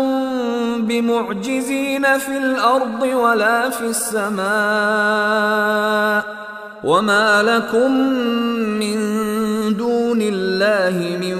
بمعجزين 0.78 2.18
في 2.18 2.38
الأرض 2.38 3.02
ولا 3.02 3.70
في 3.70 3.84
السماء 3.84 4.48
وما 6.84 7.42
لكم 7.42 7.90
من 8.78 8.98
دون 9.76 10.22
الله 10.22 11.18
من 11.20 11.34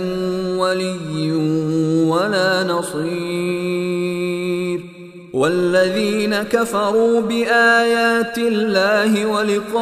ولي 0.58 1.32
ولا 2.10 2.64
نصير 2.64 4.18
والذين 5.32 6.42
كفروا 6.42 7.20
بايات 7.20 8.38
الله 8.38 9.26
ولقائه 9.26 9.78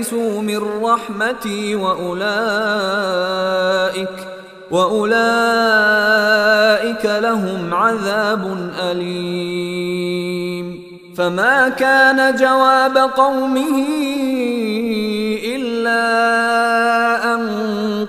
يئسوا 0.00 0.40
من 0.42 0.60
رحمتي 0.82 1.74
واولئك 1.74 2.28
واولئك 4.70 5.04
لهم 7.04 7.74
عذاب 7.74 8.70
اليم 8.82 10.80
فما 11.16 11.68
كان 11.68 12.36
جواب 12.36 12.98
قومه 12.98 13.86
الا 15.44 16.04
ان 17.34 17.40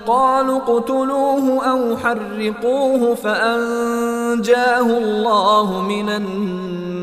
قالوا 0.06 0.58
اقتلوه 0.58 1.70
أو 1.70 1.96
حرقوه 1.96 3.14
فانجاه 3.14 4.98
الله 4.98 5.82
من 5.82 6.08
النار 6.08 7.02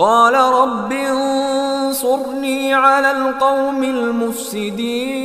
قال 0.00 0.34
رب 0.34 0.92
انصرني 0.92 2.74
على 2.74 3.10
القوم 3.10 3.84
المفسدين. 3.84 5.20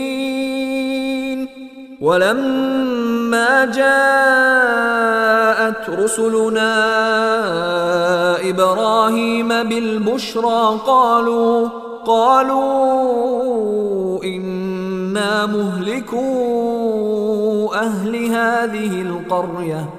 ولما 2.02 3.66
جاءت 3.66 4.30
رسلنا 5.90 6.76
إبراهيم 8.50 9.48
بالبشرى 9.48 10.80
قالوا 10.88 11.70
قالوا 12.06 13.04
إنا 14.24 15.46
مهلكو 15.46 16.26
أهل 17.74 18.26
هذه 18.26 19.02
القرية. 19.02 19.90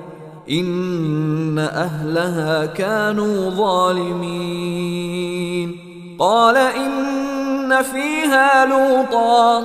ان 0.50 1.58
اهلها 1.58 2.66
كانوا 2.66 3.50
ظالمين 3.50 4.96
قال 6.18 6.56
ان 6.56 7.82
فيها 7.82 8.66
لوطا 8.66 9.58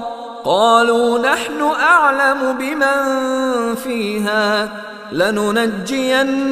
قالوا 0.45 1.19
نحن 1.19 1.61
اعلم 1.61 2.57
بمن 2.59 3.75
فيها 3.75 4.69
لننجينه 5.11 6.43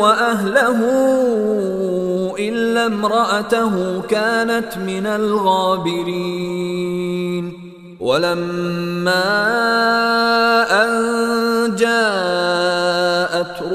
واهله 0.00 0.78
الا 2.38 2.86
امراته 2.86 4.02
كانت 4.08 4.78
من 4.78 5.06
الغابرين 5.06 6.52
ولما 8.00 9.22
ان 10.84 11.76
جاءت 11.76 12.11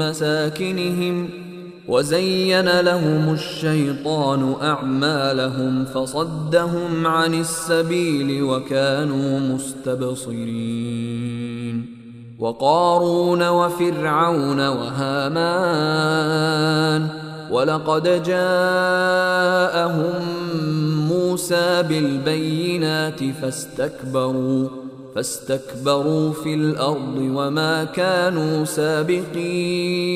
مساكنهم 0.00 1.28
وزين 1.88 2.80
لهم 2.80 3.34
الشيطان 3.34 4.54
أعمالهم 4.62 5.84
فصدهم 5.84 7.06
عن 7.06 7.34
السبيل 7.34 8.42
وكانوا 8.42 9.40
مستبصرين 9.54 10.80
وقارون 12.38 13.48
وفرعون 13.48 14.68
وهامان 14.68 16.00
ولقد 17.50 18.22
جاءهم 18.22 19.60
موسى 21.08 21.82
بالبينات 21.82 23.24
فاستكبروا 23.42 24.68
فاستكبروا 25.14 26.32
في 26.32 26.54
الأرض 26.54 27.16
وما 27.18 27.84
كانوا 27.84 28.64
سابقين 28.64 30.10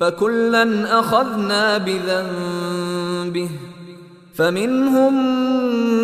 فكلا 0.00 0.98
أخذنا 1.00 1.78
بذنبه 1.78 3.50
فمنهم 4.34 5.14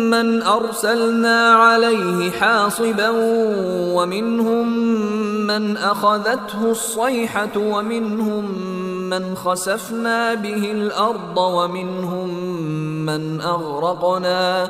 من 0.09 0.41
أرسلنا 0.41 1.53
عليه 1.53 2.31
حاصبا 2.31 3.09
ومنهم 3.95 4.77
من 5.47 5.77
أخذته 5.77 6.71
الصيحة 6.71 7.57
ومنهم 7.57 8.51
من 9.09 9.35
خسفنا 9.35 10.33
به 10.33 10.71
الأرض 10.71 11.37
ومنهم 11.37 12.29
من 13.05 13.41
أغرقنا 13.41 14.69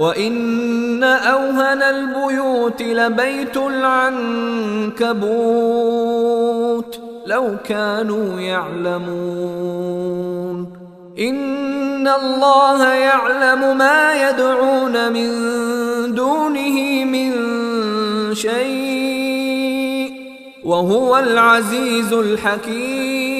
وان 0.00 1.04
اوهن 1.04 1.82
البيوت 1.82 2.82
لبيت 2.82 3.56
العنكبوت 3.56 5.00
لو 7.26 7.56
كانوا 7.64 8.40
يعلمون 8.40 9.90
ان 11.18 12.08
الله 12.08 12.88
يعلم 12.88 13.78
ما 13.78 14.28
يدعون 14.28 15.12
من 15.12 15.30
دونه 16.14 17.04
من 17.04 17.34
شيء 18.34 20.10
وهو 20.64 21.18
العزيز 21.18 22.12
الحكيم 22.12 23.39